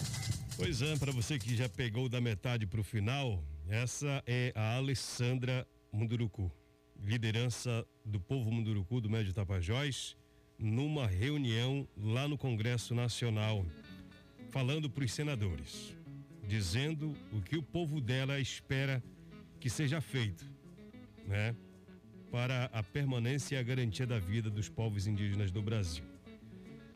Pois 0.64 0.80
é, 0.84 0.96
para 0.96 1.12
você 1.12 1.40
que 1.40 1.56
já 1.56 1.68
pegou 1.68 2.08
da 2.08 2.22
metade 2.22 2.68
para 2.68 2.80
o 2.80 2.84
final, 2.84 3.44
essa 3.68 4.22
é 4.28 4.54
a 4.54 4.76
Alessandra 4.76 5.68
Munduruku, 5.92 6.52
liderança 7.04 7.84
do 8.06 8.20
povo 8.20 8.52
Munduruku 8.52 9.02
do 9.02 9.10
Médio 9.10 9.34
Tapajós, 9.34 10.16
numa 10.60 11.08
reunião 11.08 11.88
lá 11.98 12.28
no 12.28 12.38
Congresso 12.38 12.94
Nacional, 12.94 13.66
falando 14.52 14.88
para 14.88 15.04
os 15.04 15.12
senadores, 15.12 15.98
dizendo 16.48 17.18
o 17.34 17.42
que 17.42 17.58
o 17.58 17.64
povo 17.64 18.00
dela 18.00 18.40
espera 18.40 19.04
que 19.60 19.68
seja 19.68 20.00
feito, 20.00 20.46
né? 21.28 21.56
Para 22.30 22.66
a 22.66 22.84
permanência 22.84 23.56
e 23.56 23.58
a 23.58 23.64
garantia 23.64 24.06
da 24.06 24.20
vida 24.20 24.48
dos 24.48 24.70
povos 24.70 25.08
indígenas 25.08 25.52
do 25.52 25.64
Brasil. 25.64 26.11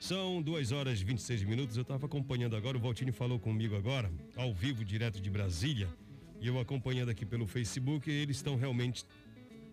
São 0.08 0.40
duas 0.40 0.72
horas 0.72 1.02
e 1.02 1.04
26 1.04 1.42
minutos. 1.46 1.78
Eu 1.78 1.82
estava 1.82 2.06
acompanhando 2.06 2.56
agora, 2.56 2.78
o 2.78 2.80
Valtini 2.80 3.12
falou 3.12 3.40
comigo 3.40 3.76
agora, 3.76 4.12
ao 4.36 4.54
vivo, 4.54 4.86
direto 4.86 5.20
de 5.20 5.32
Brasília, 5.32 5.90
e 6.40 6.46
eu 6.46 6.60
acompanhando 6.60 7.10
aqui 7.10 7.26
pelo 7.26 7.48
Facebook, 7.48 8.08
eles 8.08 8.38
estão 8.38 8.56
realmente 8.56 9.04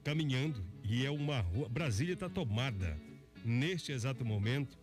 caminhando 0.03 0.65
e 0.83 1.05
é 1.05 1.11
uma 1.11 1.41
rua. 1.41 1.69
Brasília 1.69 2.15
está 2.15 2.31
tomada 2.31 2.99
neste 3.45 3.93
exato 3.93 4.25
momento 4.25 4.79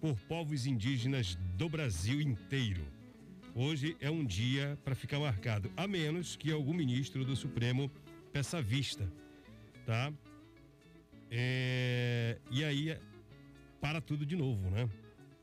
por 0.00 0.18
povos 0.22 0.66
indígenas 0.66 1.36
do 1.56 1.68
Brasil 1.68 2.20
inteiro. 2.20 2.82
Hoje 3.54 3.96
é 4.00 4.10
um 4.10 4.24
dia 4.24 4.76
para 4.84 4.96
ficar 4.96 5.20
marcado, 5.20 5.70
a 5.76 5.86
menos 5.86 6.34
que 6.34 6.50
algum 6.50 6.74
ministro 6.74 7.24
do 7.24 7.36
Supremo 7.36 7.88
peça 8.32 8.60
vista, 8.60 9.08
tá? 9.86 10.12
É, 11.30 12.38
e 12.50 12.64
aí 12.64 12.98
para 13.80 14.00
tudo 14.00 14.26
de 14.26 14.36
novo, 14.36 14.70
né? 14.70 14.88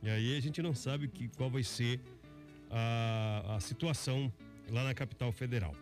E 0.03 0.09
aí 0.09 0.37
a 0.37 0.39
gente 0.39 0.61
não 0.61 0.73
sabe 0.73 1.07
que, 1.07 1.27
qual 1.29 1.49
vai 1.49 1.63
ser 1.63 1.99
a, 2.69 3.55
a 3.55 3.59
situação 3.59 4.31
lá 4.69 4.83
na 4.83 4.93
capital 4.93 5.31
federal. 5.31 5.75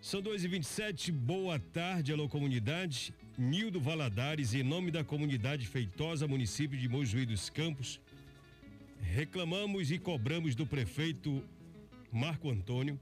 São 0.00 0.20
2 0.20 0.44
e 0.44 0.48
27 0.48 1.12
boa 1.12 1.58
tarde, 1.58 2.12
alô 2.12 2.28
comunidade. 2.28 3.14
Nildo 3.38 3.80
Valadares, 3.80 4.54
em 4.54 4.62
nome 4.62 4.90
da 4.90 5.02
comunidade 5.02 5.66
feitosa, 5.66 6.28
município 6.28 6.78
de 6.78 6.88
Mojuí 6.88 7.26
dos 7.26 7.50
Campos, 7.50 8.00
reclamamos 9.00 9.90
e 9.90 9.98
cobramos 9.98 10.54
do 10.54 10.66
prefeito 10.66 11.42
Marco 12.12 12.50
Antônio 12.50 13.00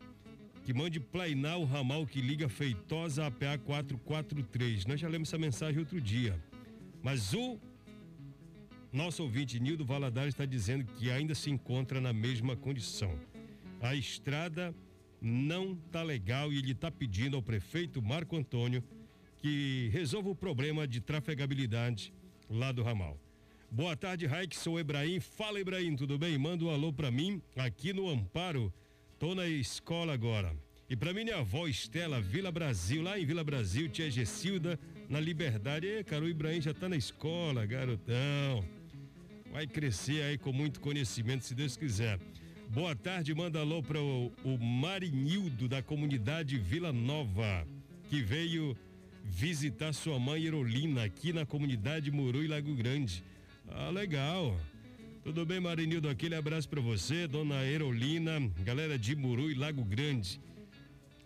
que 0.64 0.72
mande 0.72 1.01
plainar 1.01 1.59
o 1.59 1.64
ramal 1.64 2.07
que 2.07 2.20
liga 2.20 2.48
Feitosa 2.48 3.27
a 3.27 3.31
PA 3.31 3.59
443. 3.59 4.87
Nós 4.87 5.01
já 5.01 5.09
lemos 5.09 5.29
essa 5.29 5.38
mensagem 5.38 5.81
outro 5.81 6.01
dia. 6.01 6.38
Mas 7.03 7.35
o 7.35 7.59
nosso 8.93 9.23
ouvinte 9.23 9.59
Nildo 9.59 9.87
Valadares 9.87 10.35
está 10.35 10.45
dizendo 10.45 10.85
que 10.85 11.11
ainda 11.11 11.35
se 11.35 11.51
encontra 11.51 11.99
na 11.99 12.13
mesma 12.13 12.55
condição. 12.55 13.19
A 13.81 13.95
estrada 13.95 14.75
não 15.21 15.73
está 15.73 16.03
legal 16.03 16.53
e 16.53 16.59
ele 16.59 16.73
está 16.73 16.91
pedindo 16.91 17.35
ao 17.35 17.43
prefeito 17.43 18.03
Marco 18.03 18.37
Antônio 18.37 18.85
que 19.39 19.89
resolva 19.93 20.29
o 20.29 20.35
problema 20.35 20.87
de 20.87 21.01
trafegabilidade 21.01 22.13
lá 22.51 22.71
do 22.71 22.83
ramal. 22.83 23.19
Boa 23.71 23.97
tarde, 23.97 24.27
Raik, 24.27 24.55
sou 24.55 24.79
Ebraim. 24.79 25.19
Fala, 25.21 25.59
Ebraim, 25.59 25.97
tudo 25.97 26.19
bem? 26.19 26.37
Manda 26.37 26.65
um 26.65 26.71
alô 26.71 26.93
para 26.93 27.11
mim 27.11 27.41
aqui 27.57 27.95
no 27.95 28.11
Amparo. 28.11 28.71
Tô 29.19 29.35
na 29.35 29.49
escola 29.49 30.13
agora. 30.13 30.55
E 30.91 30.95
para 30.95 31.15
minha 31.15 31.39
avó 31.39 31.67
Estela, 31.67 32.21
Vila 32.21 32.53
Brasil, 32.53 33.03
lá 33.03 33.19
em 33.19 33.25
Vila 33.25 33.43
Brasil, 33.43 33.89
tia 33.89 34.11
Gessilda, 34.11 34.79
na 35.09 35.19
Liberdade. 35.19 35.87
E, 35.87 36.05
cara, 36.05 36.23
o 36.23 36.29
Ibrahim 36.29 36.61
já 36.61 36.75
tá 36.75 36.87
na 36.87 36.97
escola, 36.97 37.65
garotão 37.65 38.82
vai 39.53 39.67
crescer 39.67 40.23
aí 40.23 40.38
com 40.38 40.51
muito 40.51 40.81
conhecimento, 40.81 41.45
se 41.45 41.55
Deus 41.55 41.77
quiser. 41.77 42.19
Boa 42.71 42.97
tarde, 42.97 43.35
manda 43.35 43.61
alô 43.61 43.83
para 43.83 44.01
o, 44.01 44.33
o 44.43 44.59
Marinildo 44.59 45.69
da 45.69 45.83
comunidade 45.83 46.57
Vila 46.57 46.91
Nova, 46.91 47.67
que 48.09 48.23
veio 48.23 48.75
visitar 49.23 49.93
sua 49.93 50.19
mãe 50.19 50.43
Erolina 50.43 51.05
aqui 51.05 51.35
na 51.35 51.45
comunidade 51.45 52.11
Muru 52.11 52.43
e 52.43 52.49
Lago 52.49 52.75
Grande. 52.75 53.23
Ah, 53.69 53.91
legal. 53.91 54.59
Tudo 55.23 55.45
bem, 55.45 55.61
Marinildo? 55.61 56.09
Aquele 56.09 56.35
abraço 56.35 56.69
para 56.69 56.81
você, 56.81 57.29
dona 57.29 57.62
Erolina, 57.62 58.41
galera 58.65 58.99
de 58.99 59.15
Muru 59.15 59.51
e 59.51 59.55
Lago 59.55 59.85
Grande. 59.85 60.41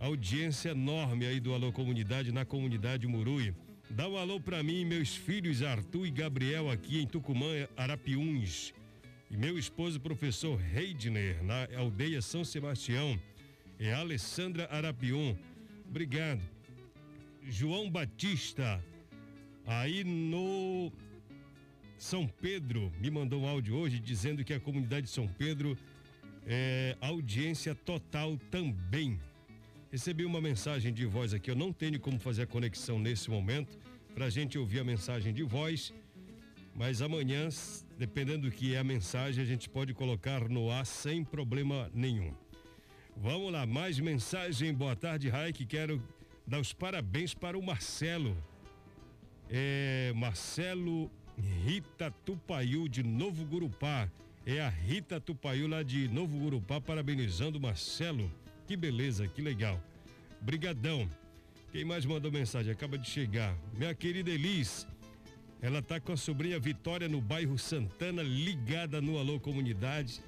Audiência 0.00 0.70
enorme 0.70 1.26
aí 1.26 1.38
do 1.38 1.54
Alô 1.54 1.70
Comunidade 1.70 2.32
na 2.32 2.44
comunidade 2.44 3.06
Murui. 3.06 3.54
Dá 3.88 4.08
um 4.08 4.16
alô 4.16 4.40
para 4.40 4.62
mim, 4.62 4.84
meus 4.84 5.14
filhos 5.14 5.62
Arthur 5.62 6.06
e 6.06 6.10
Gabriel 6.10 6.68
aqui 6.68 7.00
em 7.00 7.06
Tucumã, 7.06 7.68
Arapiuns. 7.76 8.74
E 9.30 9.36
meu 9.36 9.56
esposo, 9.56 10.00
professor 10.00 10.60
Heidner, 10.74 11.42
na 11.44 11.68
aldeia 11.78 12.20
São 12.20 12.44
Sebastião. 12.44 13.18
É 13.78 13.94
Alessandra 13.94 14.68
Arapion. 14.70 15.36
Obrigado. 15.88 16.42
João 17.48 17.88
Batista, 17.88 18.84
aí 19.64 20.02
no 20.02 20.92
São 21.96 22.26
Pedro, 22.26 22.92
me 23.00 23.08
mandou 23.08 23.42
um 23.42 23.48
áudio 23.48 23.76
hoje 23.76 24.00
dizendo 24.00 24.44
que 24.44 24.52
a 24.52 24.60
comunidade 24.60 25.06
de 25.06 25.12
São 25.12 25.28
Pedro 25.28 25.78
é 26.44 26.96
audiência 27.00 27.74
total 27.74 28.36
também. 28.50 29.18
Recebi 29.90 30.24
uma 30.24 30.40
mensagem 30.40 30.92
de 30.92 31.06
voz 31.06 31.32
aqui, 31.32 31.50
eu 31.50 31.54
não 31.54 31.72
tenho 31.72 32.00
como 32.00 32.18
fazer 32.18 32.42
a 32.42 32.46
conexão 32.46 32.98
nesse 32.98 33.30
momento 33.30 33.78
para 34.14 34.26
a 34.26 34.30
gente 34.30 34.58
ouvir 34.58 34.80
a 34.80 34.84
mensagem 34.84 35.32
de 35.32 35.44
voz, 35.44 35.94
mas 36.74 37.00
amanhã, 37.00 37.48
dependendo 37.96 38.48
do 38.48 38.50
que 38.50 38.74
é 38.74 38.78
a 38.78 38.84
mensagem, 38.84 39.42
a 39.42 39.46
gente 39.46 39.68
pode 39.68 39.94
colocar 39.94 40.48
no 40.48 40.70
ar 40.70 40.84
sem 40.84 41.22
problema 41.22 41.90
nenhum. 41.94 42.34
Vamos 43.16 43.52
lá, 43.52 43.64
mais 43.64 43.98
mensagem. 43.98 44.74
Boa 44.74 44.94
tarde, 44.94 45.28
Raik. 45.28 45.64
Quero 45.64 46.02
dar 46.46 46.60
os 46.60 46.72
parabéns 46.72 47.32
para 47.32 47.56
o 47.56 47.62
Marcelo. 47.62 48.36
É, 49.48 50.12
Marcelo 50.14 51.10
Rita 51.64 52.10
Tupaiu 52.24 52.88
de 52.88 53.02
Novo 53.02 53.44
Gurupá. 53.44 54.10
É 54.44 54.60
a 54.60 54.68
Rita 54.68 55.20
Tupaiu 55.20 55.68
lá 55.68 55.82
de 55.82 56.08
Novo 56.08 56.38
Gurupá 56.38 56.80
parabenizando 56.80 57.56
o 57.56 57.60
Marcelo. 57.60 58.30
Que 58.66 58.76
beleza, 58.76 59.28
que 59.28 59.40
legal. 59.40 59.80
Brigadão. 60.40 61.08
Quem 61.70 61.84
mais 61.84 62.04
mandou 62.04 62.32
mensagem? 62.32 62.72
Acaba 62.72 62.98
de 62.98 63.08
chegar. 63.08 63.56
Minha 63.76 63.94
querida 63.94 64.30
Elis. 64.30 64.86
Ela 65.62 65.80
tá 65.80 66.00
com 66.00 66.12
a 66.12 66.16
sobrinha 66.16 66.58
Vitória 66.58 67.08
no 67.08 67.20
bairro 67.20 67.58
Santana, 67.58 68.22
ligada 68.22 69.00
no 69.00 69.18
Alô 69.18 69.38
Comunidade. 69.38 70.20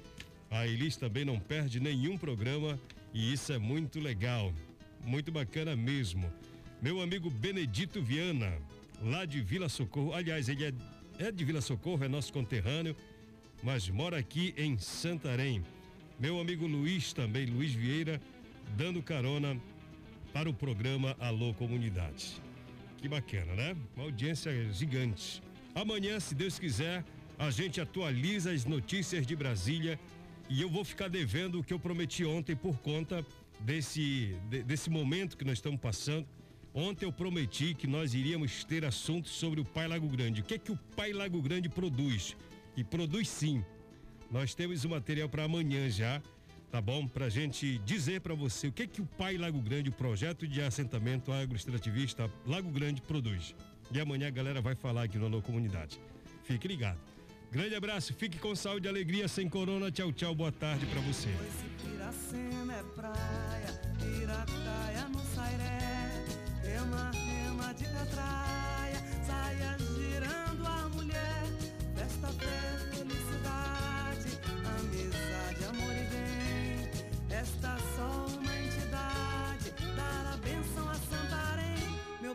A 0.49 0.65
Elis 0.65 0.95
também 0.95 1.25
não 1.25 1.39
perde 1.39 1.79
nenhum 1.79 2.17
programa 2.17 2.79
e 3.13 3.33
isso 3.33 3.51
é 3.51 3.57
muito 3.57 3.99
legal. 3.99 4.53
Muito 5.03 5.31
bacana 5.31 5.75
mesmo. 5.75 6.31
Meu 6.81 7.01
amigo 7.01 7.29
Benedito 7.29 8.01
Viana, 8.01 8.57
lá 9.01 9.25
de 9.25 9.41
Vila 9.41 9.67
Socorro. 9.67 10.13
Aliás, 10.13 10.47
ele 10.47 10.65
é, 10.65 10.73
é 11.19 11.31
de 11.31 11.43
Vila 11.43 11.61
Socorro, 11.61 12.03
é 12.03 12.07
nosso 12.07 12.31
conterrâneo, 12.31 12.95
mas 13.61 13.89
mora 13.89 14.17
aqui 14.17 14.53
em 14.57 14.77
Santarém. 14.77 15.63
Meu 16.19 16.37
amigo 16.37 16.67
Luiz 16.67 17.13
também, 17.13 17.45
Luiz 17.45 17.71
Vieira, 17.71 18.21
dando 18.75 19.01
carona 19.01 19.57
para 20.33 20.49
o 20.49 20.53
programa 20.53 21.15
Alô 21.17 21.53
Comunidade. 21.53 22.41
Que 22.97 23.07
bacana, 23.07 23.55
né? 23.55 23.77
Uma 23.95 24.03
audiência 24.03 24.51
gigante. 24.73 25.41
Amanhã, 25.73 26.19
se 26.19 26.35
Deus 26.35 26.59
quiser, 26.59 27.05
a 27.37 27.49
gente 27.49 27.79
atualiza 27.79 28.51
as 28.51 28.65
notícias 28.65 29.25
de 29.25 29.33
Brasília 29.33 29.97
e 30.49 30.61
eu 30.61 30.69
vou 30.69 30.83
ficar 30.83 31.07
devendo 31.07 31.61
o 31.61 31.63
que 31.63 31.73
eu 31.73 31.79
prometi 31.79 32.25
ontem 32.25 32.53
por 32.53 32.77
conta 32.79 33.25
desse, 33.61 34.35
de, 34.49 34.61
desse 34.61 34.89
momento 34.89 35.37
que 35.37 35.45
nós 35.45 35.59
estamos 35.59 35.79
passando. 35.79 36.27
Ontem 36.73 37.05
eu 37.05 37.13
prometi 37.13 37.73
que 37.73 37.87
nós 37.87 38.13
iríamos 38.13 38.65
ter 38.65 38.83
assuntos 38.83 39.31
sobre 39.31 39.61
o 39.61 39.63
Pai 39.63 39.87
Lago 39.87 40.09
Grande. 40.09 40.41
O 40.41 40.43
que 40.43 40.55
é 40.55 40.57
que 40.57 40.73
o 40.73 40.79
Pai 40.97 41.13
Lago 41.13 41.41
Grande 41.41 41.69
produz? 41.69 42.35
E 42.75 42.83
produz 42.83 43.29
sim. 43.29 43.63
Nós 44.31 44.53
temos 44.53 44.85
o 44.85 44.89
material 44.89 45.27
para 45.27 45.45
amanhã 45.45 45.89
já, 45.89 46.21
tá 46.71 46.79
bom? 46.79 47.07
Para 47.07 47.29
gente 47.29 47.79
dizer 47.79 48.21
para 48.21 48.35
você 48.35 48.67
o 48.67 48.71
que 48.71 48.83
é 48.83 48.87
que 48.87 49.01
o 49.01 49.05
Pai 49.05 49.37
Lago 49.37 49.59
Grande, 49.59 49.89
o 49.89 49.91
projeto 49.91 50.47
de 50.47 50.61
assentamento 50.61 51.31
agroextrativista 51.31 52.29
Lago 52.45 52.69
Grande 52.69 53.01
produz. 53.01 53.55
E 53.91 53.99
amanhã 53.99 54.27
a 54.27 54.31
galera 54.31 54.61
vai 54.61 54.75
falar 54.75 55.03
aqui 55.03 55.17
na 55.17 55.41
comunidade. 55.41 55.99
Fique 56.43 56.67
ligado. 56.67 56.99
Grande 57.51 57.73
abraço, 57.73 58.13
fique 58.13 58.37
com 58.37 58.55
saúde 58.55 58.85
e 58.85 58.89
alegria, 58.89 59.27
sem 59.27 59.49
corona. 59.49 59.91
Tchau, 59.91 60.11
tchau, 60.11 60.35
boa 60.35 60.51
tarde 60.51 60.85
para 60.85 61.01
você. 61.01 61.29
É 66.69 66.79
mulher, 70.93 71.45
festa, 71.95 72.27
fé, 72.27 72.78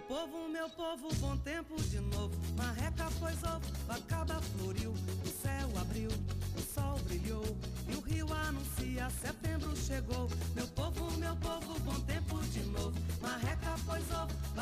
povo, 0.09 0.49
meu 0.49 0.69
povo, 0.71 1.15
bom 1.17 1.37
tempo 1.39 1.81
de 1.83 2.01
novo. 2.01 2.35
Marreca 2.57 3.09
pois 3.19 3.43
ovo, 3.43 3.61
bacaba 3.87 4.41
floriu, 4.41 4.93
o 4.93 5.29
céu 5.29 5.69
abriu, 5.81 6.11
o 6.57 6.61
sol 6.61 6.99
brilhou. 7.05 7.45
E 7.89 7.95
o 7.95 8.01
rio 8.01 8.33
anuncia, 8.33 9.09
setembro 9.11 9.75
chegou. 9.77 10.29
Meu 10.55 10.67
povo, 10.69 11.11
meu 11.19 11.35
povo, 11.37 11.79
bom 11.81 12.01
tempo 12.01 12.39
de 12.45 12.61
novo. 12.65 12.95
Marreca 13.21 13.75
pois 13.87 14.05
ovo, 14.11 14.33